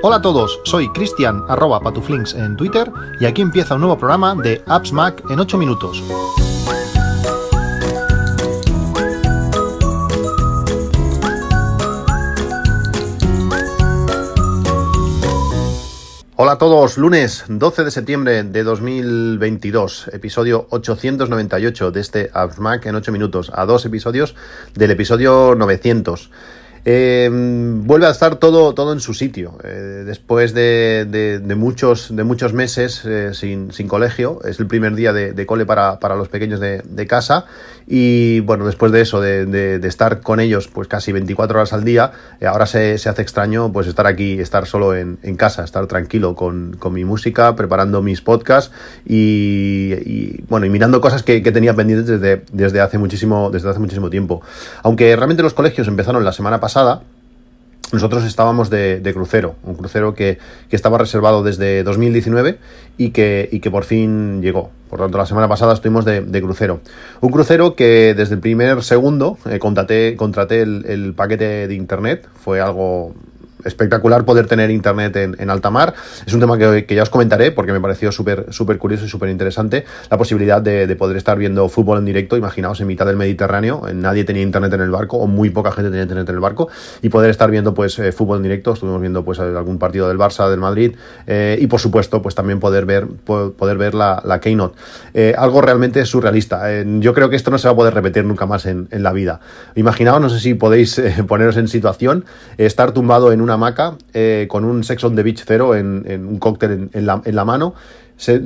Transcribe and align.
Hola 0.00 0.16
a 0.16 0.22
todos, 0.22 0.60
soy 0.64 0.88
Cristian 0.92 1.44
arroba 1.48 1.80
patuflinks 1.80 2.32
en 2.34 2.56
Twitter 2.56 2.90
y 3.20 3.26
aquí 3.26 3.42
empieza 3.42 3.74
un 3.74 3.80
nuevo 3.80 3.98
programa 3.98 4.34
de 4.34 4.62
Apps 4.66 4.92
Mac 4.92 5.22
en 5.28 5.38
8 5.38 5.58
minutos. 5.58 6.02
Hola 16.40 16.52
a 16.52 16.58
todos, 16.58 16.96
lunes 16.96 17.44
12 17.48 17.82
de 17.82 17.90
septiembre 17.90 18.44
de 18.44 18.62
2022, 18.62 20.08
episodio 20.12 20.68
898 20.70 21.90
de 21.90 22.00
este 22.00 22.30
Apps 22.32 22.60
Mac 22.60 22.86
en 22.86 22.94
8 22.94 23.10
minutos, 23.10 23.50
a 23.52 23.66
dos 23.66 23.84
episodios 23.84 24.36
del 24.74 24.92
episodio 24.92 25.56
900. 25.56 26.30
Eh, 26.90 27.28
vuelve 27.30 28.06
a 28.06 28.10
estar 28.10 28.36
todo, 28.36 28.72
todo 28.72 28.94
en 28.94 29.00
su 29.00 29.12
sitio. 29.12 29.58
Eh, 29.62 30.04
después 30.06 30.54
de, 30.54 31.42
muchos, 31.54 32.16
de 32.16 32.24
muchos 32.24 32.54
meses 32.54 33.02
eh, 33.04 33.34
sin, 33.34 33.68
colegio, 33.88 34.40
es 34.42 34.58
el 34.58 34.66
primer 34.66 34.94
día 34.94 35.12
de, 35.12 35.44
cole 35.44 35.66
para, 35.66 35.98
los 36.16 36.30
pequeños 36.30 36.60
de, 36.60 37.06
casa. 37.06 37.44
Y 37.90 38.40
bueno, 38.40 38.66
después 38.66 38.92
de 38.92 39.00
eso, 39.00 39.22
de, 39.22 39.80
estar 39.82 40.20
con 40.20 40.40
ellos 40.40 40.68
pues 40.68 40.88
casi 40.88 41.10
24 41.10 41.58
horas 41.58 41.72
al 41.72 41.84
día, 41.84 42.12
ahora 42.46 42.66
se, 42.66 42.94
hace 42.94 43.22
extraño 43.22 43.72
pues 43.72 43.86
estar 43.86 44.06
aquí, 44.06 44.38
estar 44.38 44.66
solo 44.66 44.94
en, 44.94 45.16
casa, 45.36 45.64
estar 45.64 45.86
tranquilo 45.86 46.34
con, 46.34 46.76
mi 46.92 47.04
música, 47.06 47.56
preparando 47.56 48.02
mis 48.02 48.20
podcasts 48.20 48.72
y, 49.06 50.42
bueno, 50.48 50.66
y 50.66 50.70
mirando 50.70 51.00
cosas 51.00 51.22
que, 51.22 51.40
tenía 51.40 51.74
pendientes 51.74 52.06
desde, 52.06 52.44
desde, 52.52 52.80
hace 52.80 52.98
muchísimo, 52.98 53.50
desde 53.50 53.70
hace 53.70 53.78
muchísimo 53.78 54.10
tiempo. 54.10 54.42
Aunque 54.82 55.16
realmente 55.16 55.42
los 55.42 55.54
colegios 55.54 55.88
empezaron 55.88 56.22
la 56.24 56.32
semana 56.32 56.60
pasada, 56.60 57.00
nosotros 57.92 58.24
estábamos 58.24 58.70
de, 58.70 59.10
crucero, 59.14 59.56
un 59.64 59.74
crucero 59.74 60.14
que, 60.14 60.38
estaba 60.70 60.98
reservado 60.98 61.42
desde 61.42 61.82
2019 61.82 62.58
y 62.98 63.10
que, 63.10 63.48
y 63.50 63.60
que 63.60 63.70
por 63.70 63.84
fin 63.84 64.42
llegó. 64.42 64.70
Por 64.90 65.00
tanto, 65.00 65.18
la 65.18 65.26
semana 65.26 65.48
pasada 65.48 65.74
estuvimos 65.74 66.04
de, 66.04 66.40
crucero. 66.42 66.80
Un 67.20 67.30
crucero 67.30 67.74
que 67.74 68.14
desde 68.14 68.34
el 68.34 68.40
primer 68.40 68.82
segundo 68.82 69.38
eh, 69.50 69.58
contraté, 69.58 70.16
contraté 70.16 70.62
el, 70.62 71.14
paquete 71.16 71.68
de 71.68 71.74
internet. 71.74 72.28
Fue 72.34 72.60
algo 72.60 73.14
espectacular 73.64 74.24
poder 74.24 74.46
tener 74.46 74.70
internet 74.70 75.16
en, 75.16 75.50
alta 75.50 75.70
mar. 75.70 75.94
Es 76.26 76.32
un 76.32 76.40
tema 76.40 76.58
que, 76.58 76.94
ya 76.94 77.02
os 77.02 77.10
comentaré 77.10 77.52
porque 77.52 77.72
me 77.72 77.80
pareció 77.80 78.12
súper 78.12 78.46
súper 78.50 78.78
curioso 78.78 79.04
y 79.04 79.08
súper 79.08 79.28
interesante 79.30 79.84
la 80.10 80.18
posibilidad 80.18 80.60
de, 80.60 80.88
poder 80.96 81.16
estar 81.16 81.38
viendo 81.38 81.68
fútbol 81.68 81.98
en 81.98 82.04
directo, 82.04 82.36
imaginaos, 82.36 82.80
en 82.80 82.86
mitad 82.86 83.06
del 83.06 83.16
Mediterráneo, 83.16 83.82
nadie 83.94 84.24
tenía 84.24 84.42
internet 84.42 84.72
en 84.72 84.80
el 84.80 84.90
barco 84.90 85.18
o 85.18 85.26
muy 85.26 85.50
poca 85.50 85.70
gente 85.70 85.90
tenía 85.90 86.02
internet 86.02 86.28
en 86.28 86.34
el 86.34 86.40
barco 86.40 86.68
y 87.02 87.08
poder 87.08 87.30
estar 87.30 87.50
viendo 87.50 87.74
pues 87.74 87.98
eh, 87.98 88.10
fútbol 88.12 88.38
en 88.38 88.42
directo, 88.42 88.72
estuvimos 88.72 89.00
viendo 89.00 89.24
pues 89.24 89.38
algún 89.38 89.78
partido 89.78 90.08
del 90.08 90.18
Barça, 90.18 90.50
del 90.50 90.58
Madrid 90.60 90.96
eh, 91.26 91.56
y 91.60 91.66
por 91.66 91.80
supuesto 91.80 92.20
pues 92.20 92.34
también 92.34 92.58
poder 92.58 92.84
ver 92.84 93.06
poder 93.06 93.78
ver 93.78 93.94
la, 93.94 94.40
Keynote. 94.40 94.76
Eh, 95.14 95.34
algo 95.36 95.60
realmente 95.60 96.04
surrealista. 96.04 96.82
yo 96.84 97.14
creo 97.14 97.30
que 97.30 97.36
esto 97.36 97.50
no 97.50 97.58
se 97.58 97.68
va 97.68 97.72
a 97.72 97.76
poder 97.76 97.94
repetir 97.94 98.24
nunca 98.24 98.46
más 98.46 98.66
en, 98.66 98.88
la 98.90 99.12
vida. 99.12 99.40
Imaginaos, 99.76 100.20
no 100.20 100.28
sé 100.28 100.40
si 100.40 100.54
podéis 100.54 101.00
poneros 101.28 101.56
en 101.56 101.68
situación, 101.68 102.24
estar 102.56 102.92
tumbado 102.92 103.32
en 103.32 103.40
una 103.48 103.54
hamaca 103.54 103.96
eh, 104.12 104.46
con 104.48 104.64
un 104.64 104.84
Sex 104.84 105.02
on 105.04 105.16
the 105.16 105.22
Beach 105.22 105.42
cero 105.46 105.74
en, 105.74 106.04
un 106.06 106.38
cóctel 106.38 106.90
en, 106.92 107.06
la, 107.06 107.44
mano, 107.44 107.74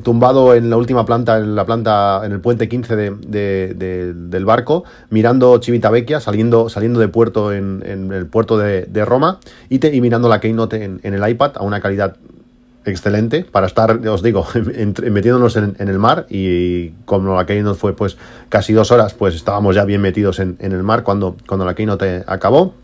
tumbado 0.05 0.55
en 0.55 0.71
la 0.71 0.77
última 0.77 1.05
planta, 1.05 1.39
en 1.39 1.57
la 1.57 1.67
planta, 1.67 2.23
en 2.25 2.33
el 2.33 2.41
puente 2.41 2.69
15 2.69 2.97
del 2.97 4.45
barco, 4.45 4.85
mirando 5.11 5.61
Civitavecchia, 5.61 6.21
saliendo, 6.21 6.69
saliendo 6.69 7.01
de 7.01 7.09
puerto 7.09 7.53
en, 7.53 7.83
el 8.13 8.27
puerto 8.27 8.59
de, 8.59 9.05
Roma 9.05 9.41
y, 9.69 9.79
mirando 10.01 10.29
la 10.29 10.41
Keynote 10.41 10.85
en, 10.85 11.01
el 11.03 11.29
iPad 11.29 11.53
a 11.57 11.63
una 11.63 11.81
calidad 11.81 12.17
excelente 12.85 13.45
para 13.45 13.67
estar, 13.67 14.07
os 14.07 14.23
digo, 14.23 14.47
metiéndonos 14.55 15.57
en, 15.57 15.75
el 15.79 15.99
mar 15.99 16.27
y 16.31 16.91
como 17.07 17.35
la 17.35 17.45
Keynote 17.45 17.79
fue 17.79 17.97
pues 17.97 18.17
casi 18.49 18.73
dos 18.73 18.93
horas, 18.93 19.15
pues 19.15 19.35
estábamos 19.35 19.75
ya 19.75 19.85
bien 19.85 20.01
metidos 20.01 20.39
en, 20.39 20.57
el 20.61 20.83
mar 20.85 21.03
cuando, 21.03 21.37
cuando 21.47 21.65
la 21.65 21.75
Keynote 21.75 22.23
acabó 22.27 22.75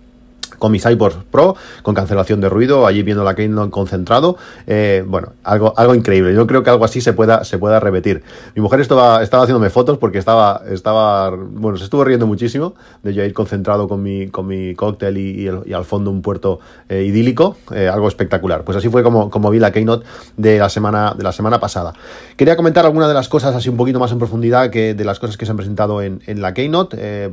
con 0.58 0.72
mi 0.72 0.80
Cyborg 0.80 1.24
Pro, 1.30 1.56
con 1.82 1.94
cancelación 1.94 2.40
de 2.40 2.48
ruido, 2.48 2.86
allí 2.86 3.02
viendo 3.02 3.24
la 3.24 3.34
Keynote 3.34 3.70
concentrado. 3.70 4.36
Eh, 4.66 5.04
bueno, 5.06 5.32
algo, 5.44 5.74
algo 5.76 5.94
increíble. 5.94 6.34
Yo 6.34 6.46
creo 6.46 6.62
que 6.62 6.70
algo 6.70 6.84
así 6.84 7.00
se 7.00 7.12
pueda, 7.12 7.44
se 7.44 7.58
pueda 7.58 7.80
repetir. 7.80 8.22
Mi 8.54 8.62
mujer 8.62 8.80
estaba, 8.80 9.22
estaba 9.22 9.44
haciéndome 9.44 9.70
fotos 9.70 9.98
porque 9.98 10.18
estaba, 10.18 10.62
estaba, 10.70 11.30
bueno, 11.30 11.78
se 11.78 11.84
estuvo 11.84 12.04
riendo 12.04 12.26
muchísimo 12.26 12.74
de 13.02 13.14
yo 13.14 13.24
ir 13.24 13.34
concentrado 13.34 13.88
con 13.88 14.02
mi, 14.02 14.28
con 14.28 14.46
mi 14.46 14.74
cóctel 14.74 15.18
y, 15.18 15.48
al 15.48 15.84
fondo 15.84 16.10
un 16.10 16.22
puerto 16.22 16.60
eh, 16.88 17.04
idílico, 17.04 17.56
eh, 17.74 17.88
algo 17.88 18.08
espectacular. 18.08 18.64
Pues 18.64 18.76
así 18.76 18.88
fue 18.88 19.02
como, 19.02 19.30
como 19.30 19.50
vi 19.50 19.58
la 19.58 19.72
Keynote 19.72 20.06
de 20.36 20.58
la 20.58 20.68
semana, 20.68 21.14
de 21.16 21.22
la 21.22 21.32
semana 21.32 21.60
pasada. 21.60 21.92
Quería 22.36 22.56
comentar 22.56 22.84
algunas 22.84 23.08
de 23.08 23.14
las 23.14 23.28
cosas 23.28 23.54
así 23.54 23.68
un 23.68 23.76
poquito 23.76 23.98
más 23.98 24.12
en 24.12 24.18
profundidad 24.18 24.70
que 24.70 24.94
de 24.94 25.04
las 25.04 25.18
cosas 25.18 25.36
que 25.36 25.44
se 25.46 25.50
han 25.50 25.56
presentado 25.56 26.02
en, 26.02 26.22
en 26.26 26.40
la 26.40 26.54
Keynote. 26.54 27.32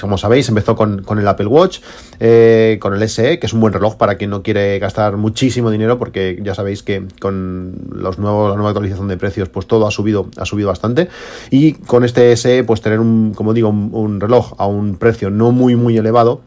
Como 0.00 0.18
sabéis, 0.18 0.48
empezó 0.48 0.76
con, 0.76 1.02
con 1.02 1.18
el 1.18 1.28
Apple 1.28 1.46
Watch. 1.46 1.80
Eh, 2.20 2.78
con 2.80 2.94
el 2.94 3.08
SE, 3.08 3.38
que 3.38 3.46
es 3.46 3.52
un 3.52 3.60
buen 3.60 3.72
reloj 3.72 3.96
para 3.96 4.16
quien 4.16 4.30
no 4.30 4.42
quiere 4.42 4.78
gastar 4.78 5.16
muchísimo 5.16 5.70
dinero, 5.70 5.98
porque 5.98 6.38
ya 6.42 6.54
sabéis 6.54 6.82
que 6.82 7.06
con 7.20 7.74
los 7.92 8.18
nuevos, 8.18 8.50
la 8.50 8.56
nueva 8.56 8.70
actualización 8.70 9.08
de 9.08 9.16
precios, 9.16 9.48
pues 9.48 9.66
todo 9.66 9.86
ha 9.86 9.90
subido, 9.90 10.28
ha 10.36 10.44
subido 10.44 10.68
bastante. 10.68 11.08
Y 11.50 11.72
con 11.72 12.04
este 12.04 12.36
SE, 12.36 12.64
pues 12.64 12.80
tener 12.80 13.00
un, 13.00 13.34
como 13.34 13.52
digo, 13.52 13.68
un, 13.68 14.20
reloj 14.20 14.54
a 14.58 14.66
un 14.66 14.96
precio 14.96 15.30
no 15.30 15.52
muy, 15.52 15.76
muy 15.76 15.96
elevado 15.96 16.40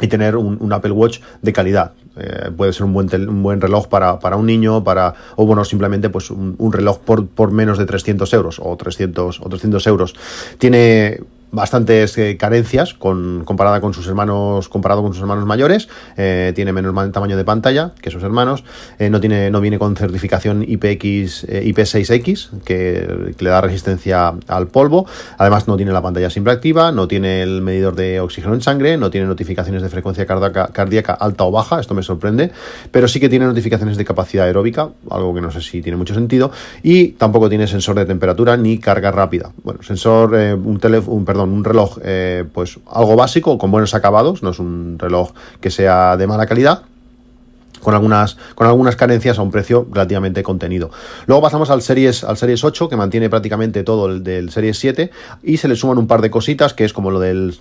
y 0.00 0.08
tener 0.08 0.36
un, 0.36 0.72
Apple 0.72 0.92
Watch 0.92 1.20
de 1.42 1.52
calidad. 1.52 1.92
Eh, 2.16 2.50
puede 2.56 2.72
ser 2.72 2.84
un 2.84 2.92
buen, 2.92 3.08
un 3.28 3.42
buen 3.42 3.60
reloj 3.60 3.88
para, 3.88 4.18
para, 4.18 4.36
un 4.36 4.46
niño, 4.46 4.82
para, 4.82 5.14
o 5.36 5.46
bueno, 5.46 5.64
simplemente 5.64 6.10
pues 6.10 6.30
un, 6.30 6.72
reloj 6.72 6.98
por, 6.98 7.26
por, 7.28 7.52
menos 7.52 7.78
de 7.78 7.86
300 7.86 8.32
euros 8.34 8.60
o 8.62 8.76
300, 8.76 9.40
o 9.40 9.48
300 9.48 9.86
euros. 9.86 10.14
Tiene 10.58 11.20
bastantes 11.50 12.16
eh, 12.18 12.36
carencias 12.36 12.94
con, 12.94 13.44
comparada 13.44 13.80
con 13.80 13.94
sus 13.94 14.06
hermanos 14.06 14.68
comparado 14.68 15.02
con 15.02 15.12
sus 15.12 15.22
hermanos 15.22 15.46
mayores. 15.46 15.88
Eh, 16.16 16.52
tiene 16.54 16.72
menos 16.72 16.94
tamaño 17.12 17.36
de 17.36 17.44
pantalla 17.44 17.92
que 18.00 18.10
sus 18.10 18.22
hermanos. 18.22 18.64
Eh, 18.98 19.10
no 19.10 19.20
tiene 19.20 19.50
no 19.50 19.60
viene 19.60 19.78
con 19.78 19.96
certificación 19.96 20.62
IPX 20.62 21.46
IP6X 21.48 22.62
que, 22.64 23.34
le 23.38 23.50
da 23.50 23.60
resistencia 23.60 24.34
al 24.46 24.68
polvo. 24.68 25.06
Además 25.38 25.68
no 25.68 25.76
tiene 25.76 25.92
la 25.92 26.02
pantalla 26.02 26.30
siempre 26.30 26.52
activa 26.52 26.92
no 26.92 27.08
tiene 27.08 27.42
el 27.42 27.62
medidor 27.62 27.94
de 27.94 28.20
oxígeno 28.20 28.54
en 28.54 28.60
sangre 28.60 28.96
no 28.96 29.10
tiene 29.10 29.26
notificaciones 29.26 29.82
de 29.82 29.88
frecuencia 29.88 30.26
cardíaca, 30.26 30.68
cardíaca 30.68 31.14
alta 31.14 31.44
o 31.44 31.50
baja. 31.50 31.80
Esto 31.80 31.94
me 31.94 32.02
sorprende. 32.02 32.50
Pero 32.90 33.08
sí 33.08 33.20
que 33.20 33.28
tiene 33.28 33.46
notificaciones 33.46 33.96
de 33.96 34.04
capacidad 34.04 34.46
aeróbica 34.46 34.90
algo 35.10 35.34
que 35.34 35.40
no 35.40 35.50
sé 35.50 35.60
si 35.60 35.82
tiene 35.82 35.96
mucho 35.96 36.14
sentido. 36.14 36.50
Y 36.82 37.08
tampoco 37.08 37.48
tiene 37.48 37.66
sensor 37.66 37.96
de 37.96 38.06
temperatura 38.06 38.56
ni 38.56 38.78
carga 38.78 39.10
rápida. 39.10 39.52
Bueno 39.62 39.82
sensor 39.82 40.34
un 40.34 40.78
teléfono 40.78 41.16
un 41.44 41.58
un 41.58 41.64
reloj 41.64 41.98
eh, 42.02 42.44
pues 42.52 42.78
algo 42.90 43.16
básico, 43.16 43.58
con 43.58 43.70
buenos 43.70 43.94
acabados, 43.94 44.42
no 44.42 44.50
es 44.50 44.58
un 44.58 44.96
reloj 44.98 45.32
que 45.60 45.70
sea 45.70 46.16
de 46.16 46.26
mala 46.26 46.46
calidad, 46.46 46.82
con 47.82 47.94
algunas, 47.94 48.36
con 48.54 48.66
algunas 48.66 48.96
carencias 48.96 49.38
a 49.38 49.42
un 49.42 49.50
precio 49.50 49.86
relativamente 49.90 50.42
contenido. 50.42 50.90
Luego 51.26 51.42
pasamos 51.42 51.70
al 51.70 51.82
Series, 51.82 52.24
al 52.24 52.36
Series 52.36 52.64
8, 52.64 52.88
que 52.88 52.96
mantiene 52.96 53.30
prácticamente 53.30 53.82
todo 53.84 54.06
el 54.06 54.22
del 54.22 54.50
Series 54.50 54.78
7, 54.78 55.10
y 55.42 55.56
se 55.56 55.68
le 55.68 55.76
suman 55.76 55.98
un 55.98 56.06
par 56.06 56.22
de 56.22 56.30
cositas, 56.30 56.74
que 56.74 56.84
es 56.84 56.92
como 56.92 57.10
lo 57.10 57.20
del 57.20 57.52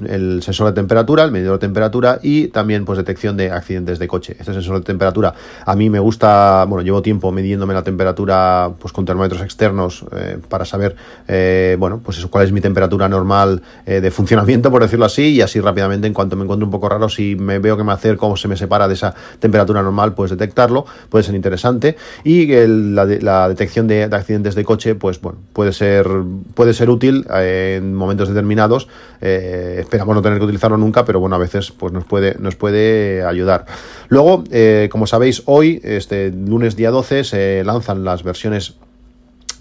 sensor 0.41 0.67
de 0.67 0.73
temperatura, 0.73 1.23
el 1.23 1.31
medidor 1.31 1.53
de 1.53 1.59
temperatura, 1.59 2.19
y 2.21 2.47
también 2.47 2.85
pues 2.85 2.97
detección 2.97 3.37
de 3.37 3.51
accidentes 3.51 3.99
de 3.99 4.07
coche. 4.07 4.35
Este 4.39 4.53
sensor 4.53 4.79
de 4.79 4.85
temperatura 4.85 5.33
a 5.65 5.75
mí 5.75 5.89
me 5.89 5.99
gusta, 5.99 6.65
bueno, 6.67 6.83
llevo 6.83 7.01
tiempo 7.01 7.31
midiéndome 7.31 7.73
la 7.73 7.83
temperatura 7.83 8.71
pues 8.79 8.93
con 8.93 9.05
termómetros 9.05 9.41
externos 9.41 10.05
eh, 10.15 10.37
para 10.47 10.65
saber, 10.65 10.95
eh, 11.27 11.75
bueno, 11.79 12.01
pues 12.03 12.25
cuál 12.27 12.45
es 12.45 12.51
mi 12.51 12.61
temperatura 12.61 13.07
normal 13.09 13.61
eh, 13.85 14.01
de 14.01 14.11
funcionamiento, 14.11 14.71
por 14.71 14.81
decirlo 14.81 15.05
así, 15.05 15.33
y 15.33 15.41
así 15.41 15.59
rápidamente, 15.59 16.07
en 16.07 16.13
cuanto 16.13 16.35
me 16.35 16.43
encuentro 16.43 16.65
un 16.65 16.71
poco 16.71 16.89
raro, 16.89 17.09
si 17.09 17.35
me 17.35 17.59
veo 17.59 17.77
que 17.77 17.83
me 17.83 17.93
acerco 17.93 18.29
o 18.29 18.37
se 18.37 18.47
me 18.47 18.57
separa 18.57 18.87
de 18.87 18.93
esa 18.93 19.13
temperatura 19.39 19.81
normal, 19.81 20.06
puedes 20.13 20.31
detectarlo, 20.31 20.85
puede 21.09 21.23
ser 21.23 21.35
interesante. 21.35 21.97
Y 22.23 22.47
la, 22.47 23.47
detección 23.49 23.87
de, 23.87 24.03
accidentes 24.03 24.55
de 24.55 24.63
coche, 24.63 24.95
pues 24.95 25.21
bueno, 25.21 25.39
puede 25.53 25.73
ser, 25.73 26.07
puede 26.53 26.73
ser 26.73 26.89
útil 26.89 27.25
eh, 27.33 27.75
en 27.77 27.93
momentos 27.93 28.29
determinados. 28.29 28.87
Eh, 29.21 29.77
esperamos 29.79 30.15
no 30.15 30.21
tener 30.21 30.39
que 30.39 30.45
utilizarlo 30.45 30.77
nunca, 30.77 31.05
pero 31.05 31.19
bueno, 31.19 31.35
a 31.35 31.39
veces 31.39 31.71
pues 31.71 31.93
nos 31.93 32.05
puede, 32.05 32.35
nos 32.39 32.55
puede 32.55 33.23
ayudar. 33.23 33.65
Luego, 34.09 34.43
eh, 34.51 34.89
como 34.91 35.07
sabéis, 35.07 35.43
hoy, 35.45 35.79
este 35.83 36.31
lunes 36.31 36.75
día 36.75 36.91
12, 36.91 37.23
se 37.23 37.63
lanzan 37.63 38.03
las 38.03 38.23
versiones 38.23 38.75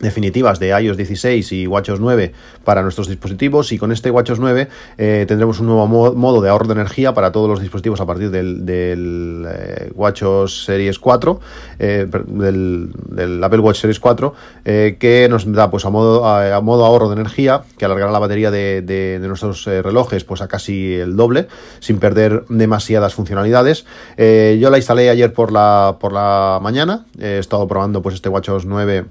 definitivas 0.00 0.58
de 0.58 0.68
iOS 0.68 0.96
16 0.96 1.52
y 1.52 1.66
WatchOS 1.66 2.00
9 2.00 2.32
para 2.64 2.82
nuestros 2.82 3.08
dispositivos 3.08 3.72
y 3.72 3.78
con 3.78 3.92
este 3.92 4.10
WatchOS 4.10 4.38
9 4.40 4.68
eh, 4.98 5.24
tendremos 5.26 5.60
un 5.60 5.66
nuevo 5.66 5.86
modo 5.86 6.40
de 6.42 6.50
ahorro 6.50 6.66
de 6.66 6.74
energía 6.74 7.14
para 7.14 7.32
todos 7.32 7.48
los 7.48 7.60
dispositivos 7.60 8.00
a 8.00 8.06
partir 8.06 8.30
del, 8.30 8.66
del 8.66 9.46
eh, 9.48 9.90
WatchOS 9.94 10.64
Series 10.64 10.98
4 10.98 11.40
eh, 11.78 12.06
del, 12.26 13.40
Apple 13.42 13.60
Watch 13.60 13.80
Series 13.80 14.00
4 14.00 14.34
que 14.64 15.28
nos 15.30 15.50
da 15.50 15.70
pues 15.70 15.84
a 15.84 15.90
modo, 15.90 16.26
a, 16.26 16.60
modo 16.60 16.84
ahorro 16.84 17.08
de 17.08 17.14
energía 17.14 17.62
que 17.78 17.84
alargará 17.84 18.10
la 18.12 18.18
batería 18.18 18.50
de, 18.50 18.82
de, 18.82 19.18
nuestros 19.26 19.64
relojes 19.64 20.24
pues 20.24 20.40
a 20.42 20.48
casi 20.48 20.94
el 20.94 21.16
doble 21.16 21.48
sin 21.80 21.98
perder 21.98 22.44
demasiadas 22.48 23.14
funcionalidades. 23.14 23.86
Yo 24.16 24.70
la 24.70 24.76
instalé 24.76 25.10
ayer 25.10 25.32
por 25.32 25.52
la, 25.52 25.96
por 26.00 26.12
la 26.12 26.58
mañana. 26.62 27.06
He 27.18 27.38
estado 27.38 27.66
probando 27.68 28.02
pues 28.02 28.16
este 28.16 28.28
WatchOS 28.28 28.66
9 28.66 29.04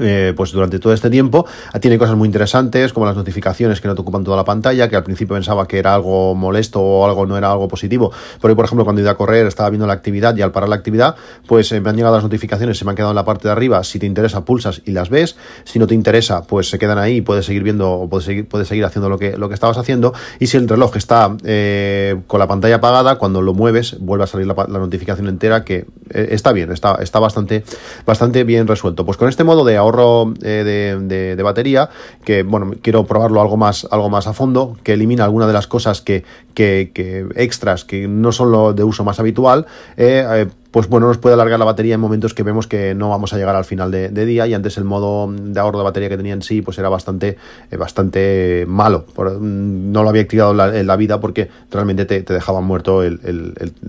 eh, 0.00 0.32
pues 0.36 0.50
durante 0.52 0.78
todo 0.78 0.92
este 0.92 1.08
tiempo 1.08 1.46
tiene 1.80 1.98
cosas 1.98 2.16
muy 2.16 2.26
interesantes 2.26 2.92
como 2.92 3.06
las 3.06 3.16
notificaciones 3.16 3.80
que 3.80 3.88
no 3.88 3.94
te 3.94 4.00
ocupan 4.00 4.24
toda 4.24 4.36
la 4.36 4.44
pantalla 4.44 4.88
que 4.88 4.96
al 4.96 5.04
principio 5.04 5.34
pensaba 5.34 5.68
que 5.68 5.78
era 5.78 5.94
algo 5.94 6.34
molesto 6.34 6.80
o 6.80 7.06
algo 7.06 7.26
no 7.26 7.36
era 7.36 7.52
algo 7.52 7.68
positivo. 7.68 8.10
Pero 8.40 8.52
hoy 8.52 8.56
por 8.56 8.64
ejemplo 8.64 8.84
cuando 8.84 9.02
iba 9.02 9.10
a 9.10 9.16
correr 9.16 9.46
estaba 9.46 9.70
viendo 9.70 9.86
la 9.86 9.92
actividad 9.92 10.36
y 10.36 10.42
al 10.42 10.50
parar 10.50 10.68
la 10.68 10.76
actividad 10.76 11.14
pues 11.46 11.70
eh, 11.72 11.80
me 11.80 11.90
han 11.90 11.96
llegado 11.96 12.14
las 12.14 12.24
notificaciones 12.24 12.78
se 12.78 12.84
me 12.84 12.90
han 12.90 12.96
quedado 12.96 13.12
en 13.12 13.16
la 13.16 13.24
parte 13.24 13.48
de 13.48 13.52
arriba. 13.52 13.84
Si 13.84 13.98
te 13.98 14.06
interesa 14.06 14.44
pulsas 14.44 14.82
y 14.84 14.92
las 14.92 15.10
ves. 15.10 15.36
Si 15.64 15.78
no 15.78 15.86
te 15.86 15.94
interesa 15.94 16.42
pues 16.42 16.68
se 16.68 16.78
quedan 16.78 16.98
ahí 16.98 17.16
y 17.16 17.20
puedes 17.20 17.46
seguir 17.46 17.62
viendo 17.62 17.92
o 17.92 18.08
puedes 18.08 18.24
seguir, 18.24 18.48
puedes 18.48 18.68
seguir 18.68 18.84
haciendo 18.84 19.08
lo 19.08 19.18
que, 19.18 19.36
lo 19.36 19.48
que 19.48 19.54
estabas 19.54 19.78
haciendo. 19.78 20.12
Y 20.40 20.48
si 20.48 20.56
el 20.56 20.68
reloj 20.68 20.96
está 20.96 21.36
eh, 21.44 22.16
con 22.26 22.40
la 22.40 22.48
pantalla 22.48 22.76
apagada 22.76 23.16
cuando 23.16 23.42
lo 23.42 23.54
mueves 23.54 23.96
vuelve 24.00 24.24
a 24.24 24.26
salir 24.26 24.46
la, 24.46 24.54
notificación 24.66 25.28
entera 25.28 25.64
que 25.64 25.86
está 26.10 26.52
bien 26.52 26.72
está, 26.72 26.96
está 27.00 27.20
bastante, 27.20 27.64
bastante 28.06 28.44
bien 28.44 28.66
resuelto. 28.66 29.04
Pues 29.04 29.16
con 29.16 29.28
este 29.28 29.44
modo 29.44 29.64
de 29.64 29.78
ahorro 29.84 30.34
eh, 30.42 31.34
de, 31.36 31.42
batería, 31.42 31.88
que 32.24 32.42
bueno, 32.42 32.72
quiero 32.82 33.04
probarlo 33.04 33.40
algo 33.40 33.56
más, 33.56 33.86
algo 33.90 34.10
más 34.10 34.26
a 34.26 34.32
fondo, 34.32 34.76
que 34.82 34.94
elimina 34.94 35.24
algunas 35.24 35.48
de 35.48 35.54
las 35.54 35.66
cosas 35.66 36.00
que, 36.00 36.24
que, 36.54 37.26
extras 37.36 37.84
que 37.84 38.08
no 38.08 38.32
son 38.32 38.50
lo 38.50 38.72
de 38.72 38.84
uso 38.84 39.04
más 39.04 39.20
habitual. 39.20 39.66
Eh, 39.96 40.26
eh, 40.28 40.46
pues 40.74 40.88
bueno, 40.88 41.06
nos 41.06 41.18
puede 41.18 41.34
alargar 41.34 41.56
la 41.60 41.64
batería 41.64 41.94
en 41.94 42.00
momentos 42.00 42.34
que 42.34 42.42
vemos 42.42 42.66
que 42.66 42.96
no 42.96 43.08
vamos 43.08 43.32
a 43.32 43.36
llegar 43.36 43.54
al 43.54 43.64
final 43.64 43.92
de, 43.92 44.08
día 44.26 44.48
y 44.48 44.54
antes 44.54 44.76
el 44.76 44.82
modo 44.82 45.30
de 45.32 45.60
ahorro 45.60 45.78
de 45.78 45.84
batería 45.84 46.08
que 46.08 46.16
tenía 46.16 46.32
en 46.32 46.42
sí 46.42 46.62
pues 46.62 46.78
era 46.78 46.88
bastante, 46.88 47.38
eh, 47.70 47.76
bastante 47.76 48.64
malo. 48.66 49.04
Mm, 49.16 49.92
no 49.92 50.02
lo 50.02 50.08
había 50.08 50.22
activado 50.22 50.50
en 50.74 50.84
la, 50.88 50.96
vida 50.96 51.20
porque 51.20 51.48
realmente 51.70 52.06
te, 52.06 52.24
dejaba 52.24 52.60
muerto 52.60 53.04
el, 53.04 53.20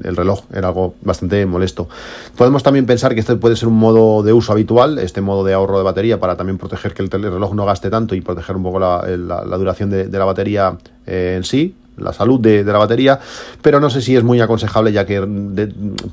reloj, 0.03 0.43
era 0.53 0.67
algo 0.67 0.93
bastante 1.01 1.43
molesto. 1.47 1.89
Podemos 2.37 2.61
también 2.61 2.85
pensar 2.85 3.15
que 3.15 3.21
este 3.21 3.35
puede 3.35 3.55
ser 3.55 3.67
un 3.67 3.79
modo 3.79 4.21
de 4.21 4.33
uso 4.33 4.51
habitual, 4.51 4.99
este 4.99 5.21
modo 5.21 5.43
de 5.43 5.55
ahorro 5.55 5.79
de 5.79 5.83
batería 5.83 6.19
para 6.19 6.37
también 6.37 6.59
proteger 6.59 6.93
que 6.93 7.01
el, 7.01 7.09
reloj 7.09 7.55
no 7.55 7.65
gaste 7.65 7.89
tanto 7.89 8.13
y 8.13 8.21
proteger 8.21 8.57
un 8.57 8.61
poco 8.61 8.77
la, 8.77 9.57
duración 9.57 9.89
de, 9.89 10.07
la 10.07 10.25
batería 10.25 10.77
eh, 11.07 11.33
en 11.35 11.45
sí, 11.45 11.73
la 11.97 12.13
salud 12.13 12.39
de, 12.39 12.63
la 12.63 12.77
batería, 12.77 13.19
pero 13.61 13.79
no 13.79 13.89
sé 13.89 14.01
si 14.01 14.15
es 14.15 14.23
muy 14.23 14.41
aconsejable 14.41 14.91
ya 14.91 15.05
que 15.05 15.25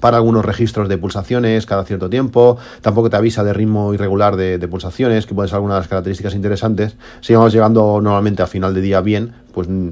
para 0.00 0.16
algunos 0.16 0.44
registros 0.44 0.88
de 0.88 0.98
pulsaciones 0.98 1.66
cada 1.66 1.84
cierto 1.84 2.08
tiempo, 2.08 2.58
tampoco 2.80 3.10
te 3.10 3.16
avisa 3.16 3.44
de 3.44 3.52
ritmo 3.52 3.92
irregular 3.94 4.36
de, 4.36 4.68
pulsaciones, 4.68 5.26
que 5.26 5.34
puede 5.34 5.48
ser 5.48 5.56
alguna 5.56 5.74
de 5.74 5.80
las 5.80 5.88
características 5.88 6.34
interesantes. 6.34 6.96
Si 7.20 7.34
vamos 7.34 7.52
llegando 7.52 8.00
normalmente 8.00 8.42
a 8.42 8.46
final 8.46 8.74
de 8.74 8.80
día 8.80 9.00
bien, 9.00 9.32
pues 9.52 9.68
mm, 9.68 9.90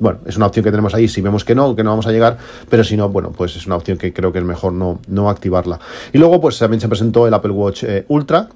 bueno, 0.00 0.20
es 0.26 0.36
una 0.36 0.46
opción 0.46 0.64
que 0.64 0.70
tenemos 0.70 0.94
ahí 0.94 1.08
si 1.08 1.20
vemos 1.20 1.44
que 1.44 1.54
no, 1.54 1.74
que 1.74 1.82
no 1.82 1.90
vamos 1.90 2.06
a 2.06 2.12
llegar, 2.12 2.38
pero 2.68 2.84
si 2.84 2.96
no, 2.96 3.08
bueno, 3.08 3.32
pues 3.36 3.56
es 3.56 3.66
una 3.66 3.76
opción 3.76 3.98
que 3.98 4.12
creo 4.12 4.32
que 4.32 4.38
es 4.38 4.44
mejor 4.44 4.72
no, 4.72 5.00
no 5.08 5.28
activarla. 5.28 5.78
Y 6.12 6.18
luego, 6.18 6.40
pues 6.40 6.58
también 6.58 6.80
se 6.80 6.88
presentó 6.88 7.26
el 7.26 7.34
Apple 7.34 7.52
Watch 7.52 7.84
eh, 7.84 8.04
Ultra, 8.08 8.48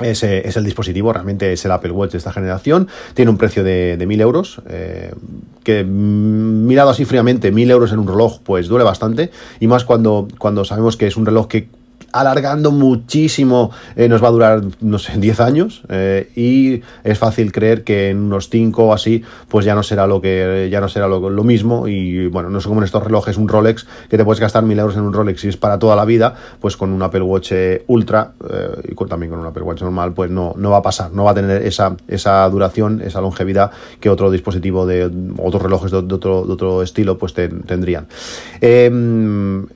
es, 0.00 0.22
es, 0.22 0.56
el 0.56 0.64
dispositivo, 0.64 1.12
realmente 1.12 1.52
es 1.52 1.64
el 1.64 1.70
Apple 1.70 1.92
Watch 1.92 2.12
de 2.12 2.18
esta 2.18 2.32
generación. 2.32 2.88
Tiene 3.14 3.30
un 3.30 3.38
precio 3.38 3.64
de, 3.64 3.96
de 3.96 4.06
1000 4.06 4.20
euros, 4.20 4.62
eh, 4.68 5.12
que 5.64 5.84
mm, 5.84 6.66
mirado 6.66 6.90
así 6.90 7.04
fríamente, 7.04 7.50
1000 7.50 7.70
euros 7.70 7.92
en 7.92 7.98
un 7.98 8.08
reloj, 8.08 8.40
pues 8.42 8.68
duele 8.68 8.84
bastante. 8.84 9.30
Y 9.60 9.66
más 9.66 9.84
cuando, 9.84 10.28
cuando 10.38 10.64
sabemos 10.64 10.96
que 10.96 11.06
es 11.06 11.16
un 11.16 11.26
reloj 11.26 11.48
que 11.48 11.68
alargando 12.12 12.70
muchísimo 12.70 13.70
eh, 13.96 14.08
nos 14.08 14.22
va 14.22 14.28
a 14.28 14.30
durar, 14.30 14.62
no 14.80 14.98
sé, 14.98 15.12
10 15.18 15.40
años 15.40 15.82
eh, 15.88 16.30
y 16.34 16.82
es 17.04 17.18
fácil 17.18 17.52
creer 17.52 17.84
que 17.84 18.10
en 18.10 18.18
unos 18.18 18.48
5 18.48 18.84
o 18.84 18.92
así 18.92 19.22
pues 19.48 19.64
ya 19.64 19.74
no 19.74 19.82
será 19.82 20.06
lo 20.06 20.20
que 20.20 20.68
ya 20.70 20.80
no 20.80 20.88
será 20.88 21.08
lo, 21.08 21.18
mismo 21.48 21.88
y 21.88 22.26
bueno, 22.26 22.50
no 22.50 22.60
sé 22.60 22.68
cómo 22.68 22.80
en 22.80 22.84
estos 22.84 23.02
relojes 23.02 23.36
un 23.36 23.48
Rolex 23.48 23.86
que 24.10 24.16
te 24.16 24.24
puedes 24.24 24.40
gastar 24.40 24.62
1000 24.64 24.78
euros 24.78 24.96
en 24.96 25.02
un 25.02 25.12
Rolex 25.12 25.44
y 25.44 25.48
es 25.48 25.56
para 25.56 25.78
toda 25.78 25.96
la 25.96 26.04
vida, 26.04 26.34
pues 26.60 26.76
con 26.76 26.90
un 26.90 27.02
Apple 27.02 27.22
Watch 27.22 27.52
eh, 27.52 27.84
Ultra 27.86 28.32
y 28.84 28.94
también 29.06 29.30
con 29.30 29.40
un 29.40 29.46
Apple 29.46 29.62
Watch 29.62 29.82
normal 29.82 30.12
pues 30.12 30.30
no, 30.30 30.54
no 30.56 30.70
va 30.70 30.78
a 30.78 30.82
pasar, 30.82 31.12
no 31.12 31.24
va 31.24 31.30
a 31.30 31.34
tener 31.34 31.62
esa, 31.62 31.96
esa 32.08 32.48
duración, 32.50 33.00
esa 33.00 33.20
longevidad 33.20 33.70
que 34.00 34.10
otro 34.10 34.30
dispositivo 34.30 34.86
de 34.86 35.10
otros 35.38 35.62
relojes 35.62 35.90
de, 35.90 35.98
otro, 35.98 36.44
de 36.44 36.52
otro 36.52 36.82
estilo 36.82 37.16
pues 37.18 37.32
tendrían. 37.34 38.06
Em, 38.60 39.66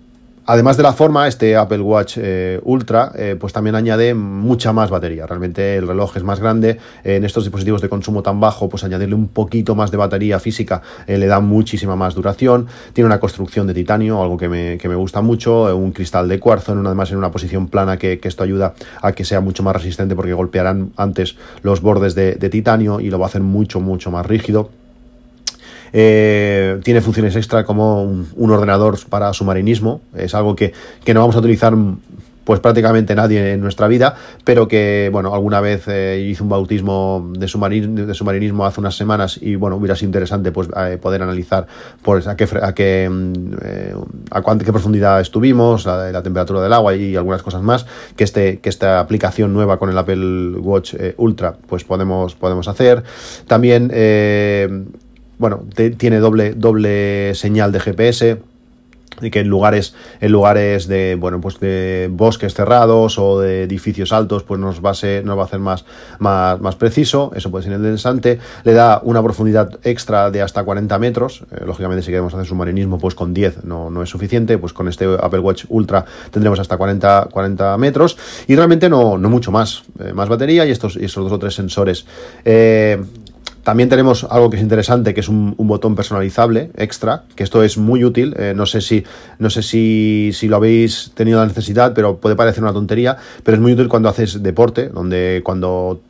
Además 0.44 0.76
de 0.76 0.82
la 0.82 0.92
forma, 0.92 1.28
este 1.28 1.56
Apple 1.56 1.80
Watch 1.80 2.18
eh, 2.20 2.60
Ultra 2.64 3.12
eh, 3.14 3.36
pues 3.38 3.52
también 3.52 3.76
añade 3.76 4.12
mucha 4.12 4.72
más 4.72 4.90
batería. 4.90 5.24
Realmente 5.24 5.76
el 5.76 5.86
reloj 5.86 6.16
es 6.16 6.24
más 6.24 6.40
grande. 6.40 6.78
en 7.04 7.24
estos 7.24 7.44
dispositivos 7.44 7.80
de 7.80 7.88
consumo 7.88 8.24
tan 8.24 8.40
bajo, 8.40 8.68
pues 8.68 8.82
añadirle 8.82 9.14
un 9.14 9.28
poquito 9.28 9.76
más 9.76 9.92
de 9.92 9.98
batería 9.98 10.40
física 10.40 10.82
eh, 11.06 11.16
le 11.16 11.26
da 11.26 11.38
muchísima 11.38 11.94
más 11.94 12.16
duración. 12.16 12.66
Tiene 12.92 13.06
una 13.06 13.20
construcción 13.20 13.68
de 13.68 13.74
titanio, 13.74 14.20
algo 14.20 14.36
que 14.36 14.48
me, 14.48 14.94
gusta 14.96 15.20
mucho. 15.20 15.76
un 15.76 15.92
cristal 15.92 16.28
de 16.28 16.40
cuarzo, 16.40 16.72
además 16.72 17.12
en 17.12 17.18
una 17.18 17.30
posición 17.30 17.68
plana 17.68 17.96
que, 17.96 18.20
esto 18.22 18.42
ayuda 18.42 18.74
a 19.00 19.12
que 19.12 19.24
sea 19.24 19.40
mucho 19.40 19.62
más 19.62 19.76
resistente 19.76 20.16
porque 20.16 20.32
golpearán 20.32 20.92
antes 20.96 21.36
los 21.62 21.82
bordes 21.82 22.14
de, 22.14 22.34
de 22.34 22.50
titanio 22.50 22.98
y 23.00 23.10
lo 23.10 23.18
va 23.18 23.26
a 23.26 23.28
hacer 23.28 23.42
mucho, 23.42 23.80
mucho 23.80 24.10
más 24.10 24.26
rígido. 24.26 24.81
Eh, 25.92 26.80
tiene 26.82 27.00
funciones 27.00 27.36
extra 27.36 27.64
como 27.64 28.02
un, 28.02 28.50
ordenador 28.50 28.98
para 29.08 29.32
submarinismo. 29.32 30.00
Es 30.16 30.34
algo 30.34 30.56
que, 30.56 30.72
no 31.06 31.20
vamos 31.20 31.36
a 31.36 31.40
utilizar 31.40 31.74
pues 32.44 32.58
prácticamente 32.58 33.14
nadie 33.14 33.52
en 33.52 33.60
nuestra 33.60 33.86
vida, 33.86 34.16
pero 34.44 34.66
que, 34.66 35.10
bueno, 35.12 35.32
alguna 35.32 35.60
vez 35.60 35.86
eh, 35.86 36.26
hice 36.28 36.42
un 36.42 36.48
bautismo 36.48 37.30
de, 37.38 37.46
submarinismo, 37.46 38.66
hace 38.66 38.80
unas 38.80 38.96
semanas 38.96 39.38
y, 39.40 39.54
bueno, 39.54 39.76
hubiera 39.76 39.94
sido 39.94 40.08
interesante 40.08 40.50
pues 40.50 40.68
eh, 40.76 40.98
poder 41.00 41.22
analizar 41.22 41.68
pues, 42.02 42.26
a 42.26 42.34
qué, 42.34 42.48
a 42.60 42.74
qué, 42.74 43.08
mm, 43.08 43.52
a 44.32 44.42
cuánta, 44.42 44.64
qué 44.64 44.72
profundidad 44.72 45.20
estuvimos, 45.20 45.86
la, 45.86 46.20
temperatura 46.20 46.60
del 46.62 46.72
agua 46.72 46.96
y 46.96 47.14
algunas 47.14 47.44
cosas 47.44 47.62
más 47.62 47.86
que, 48.16 48.24
este, 48.24 48.58
que 48.58 48.68
esta 48.68 48.98
aplicación 48.98 49.52
nueva 49.52 49.78
con 49.78 49.90
el 49.90 49.98
Apple 49.98 50.58
Watch 50.58 50.94
Ultra 51.18 51.54
pues 51.68 51.84
podemos, 51.84 52.34
podemos 52.34 52.66
hacer. 52.66 53.04
También 53.46 53.88
bueno, 55.42 55.64
tiene 55.98 56.20
doble, 56.20 56.54
doble 56.54 57.34
señal 57.34 57.72
de 57.72 57.80
GPS 57.80 58.38
y 59.20 59.30
que 59.30 59.40
en 59.40 59.48
lugares 59.48 59.94
en 60.20 60.32
lugares 60.32 60.86
de 60.86 61.16
bueno 61.18 61.40
pues 61.40 61.58
de 61.60 62.08
bosques 62.10 62.54
cerrados 62.54 63.18
o 63.18 63.40
de 63.40 63.64
edificios 63.64 64.12
altos 64.12 64.44
pues 64.44 64.60
nos 64.60 64.84
va 64.84 64.90
a 64.90 64.94
ser, 64.94 65.24
nos 65.24 65.36
va 65.36 65.42
a 65.42 65.44
hacer 65.46 65.58
más, 65.58 65.84
más, 66.20 66.60
más 66.60 66.76
preciso. 66.76 67.32
Eso 67.34 67.50
puede 67.50 67.64
ser 67.64 67.72
interesante. 67.72 68.38
Le 68.62 68.72
da 68.72 69.00
una 69.02 69.20
profundidad 69.20 69.80
extra 69.82 70.30
de 70.30 70.42
hasta 70.42 70.62
40 70.62 70.96
metros. 71.00 71.42
Eh, 71.50 71.64
lógicamente 71.66 72.02
si 72.02 72.10
queremos 72.10 72.32
hacer 72.34 72.46
submarinismo 72.46 72.98
pues 72.98 73.16
con 73.16 73.34
10 73.34 73.64
no, 73.64 73.90
no 73.90 74.02
es 74.02 74.08
suficiente. 74.08 74.58
Pues 74.58 74.72
con 74.72 74.88
este 74.88 75.06
Apple 75.20 75.40
Watch 75.40 75.64
Ultra 75.68 76.04
tendremos 76.30 76.60
hasta 76.60 76.76
40, 76.76 77.30
40 77.32 77.76
metros. 77.78 78.16
Y 78.46 78.54
realmente 78.54 78.88
no, 78.88 79.18
no 79.18 79.28
mucho 79.28 79.50
más. 79.50 79.82
Eh, 79.98 80.12
más 80.12 80.28
batería 80.28 80.64
y 80.66 80.70
estos, 80.70 80.96
y 80.96 81.04
estos 81.04 81.24
dos 81.24 81.32
o 81.32 81.38
tres 81.40 81.54
sensores. 81.54 82.06
Eh, 82.44 83.02
también 83.62 83.88
tenemos 83.88 84.24
algo 84.24 84.50
que 84.50 84.56
es 84.56 84.62
interesante, 84.62 85.14
que 85.14 85.20
es 85.20 85.28
un, 85.28 85.54
botón 85.56 85.94
personalizable 85.94 86.70
extra, 86.76 87.22
que 87.36 87.44
esto 87.44 87.62
es 87.62 87.78
muy 87.78 88.04
útil. 88.04 88.34
Eh, 88.36 88.52
no 88.54 88.66
sé 88.66 88.80
si 88.80 89.04
no 89.38 89.48
sé 89.50 89.62
si, 89.62 90.30
si, 90.34 90.48
lo 90.48 90.56
habéis 90.56 91.12
tenido 91.14 91.38
la 91.38 91.46
necesidad, 91.46 91.94
pero 91.94 92.16
puede 92.16 92.34
parecer 92.34 92.62
una 92.62 92.72
tontería, 92.72 93.16
pero 93.44 93.56
es 93.56 93.60
muy 93.60 93.72
útil 93.72 93.88
cuando 93.88 94.08
haces 94.08 94.42
deporte, 94.42 94.88
donde 94.88 95.40
cuando 95.44 96.00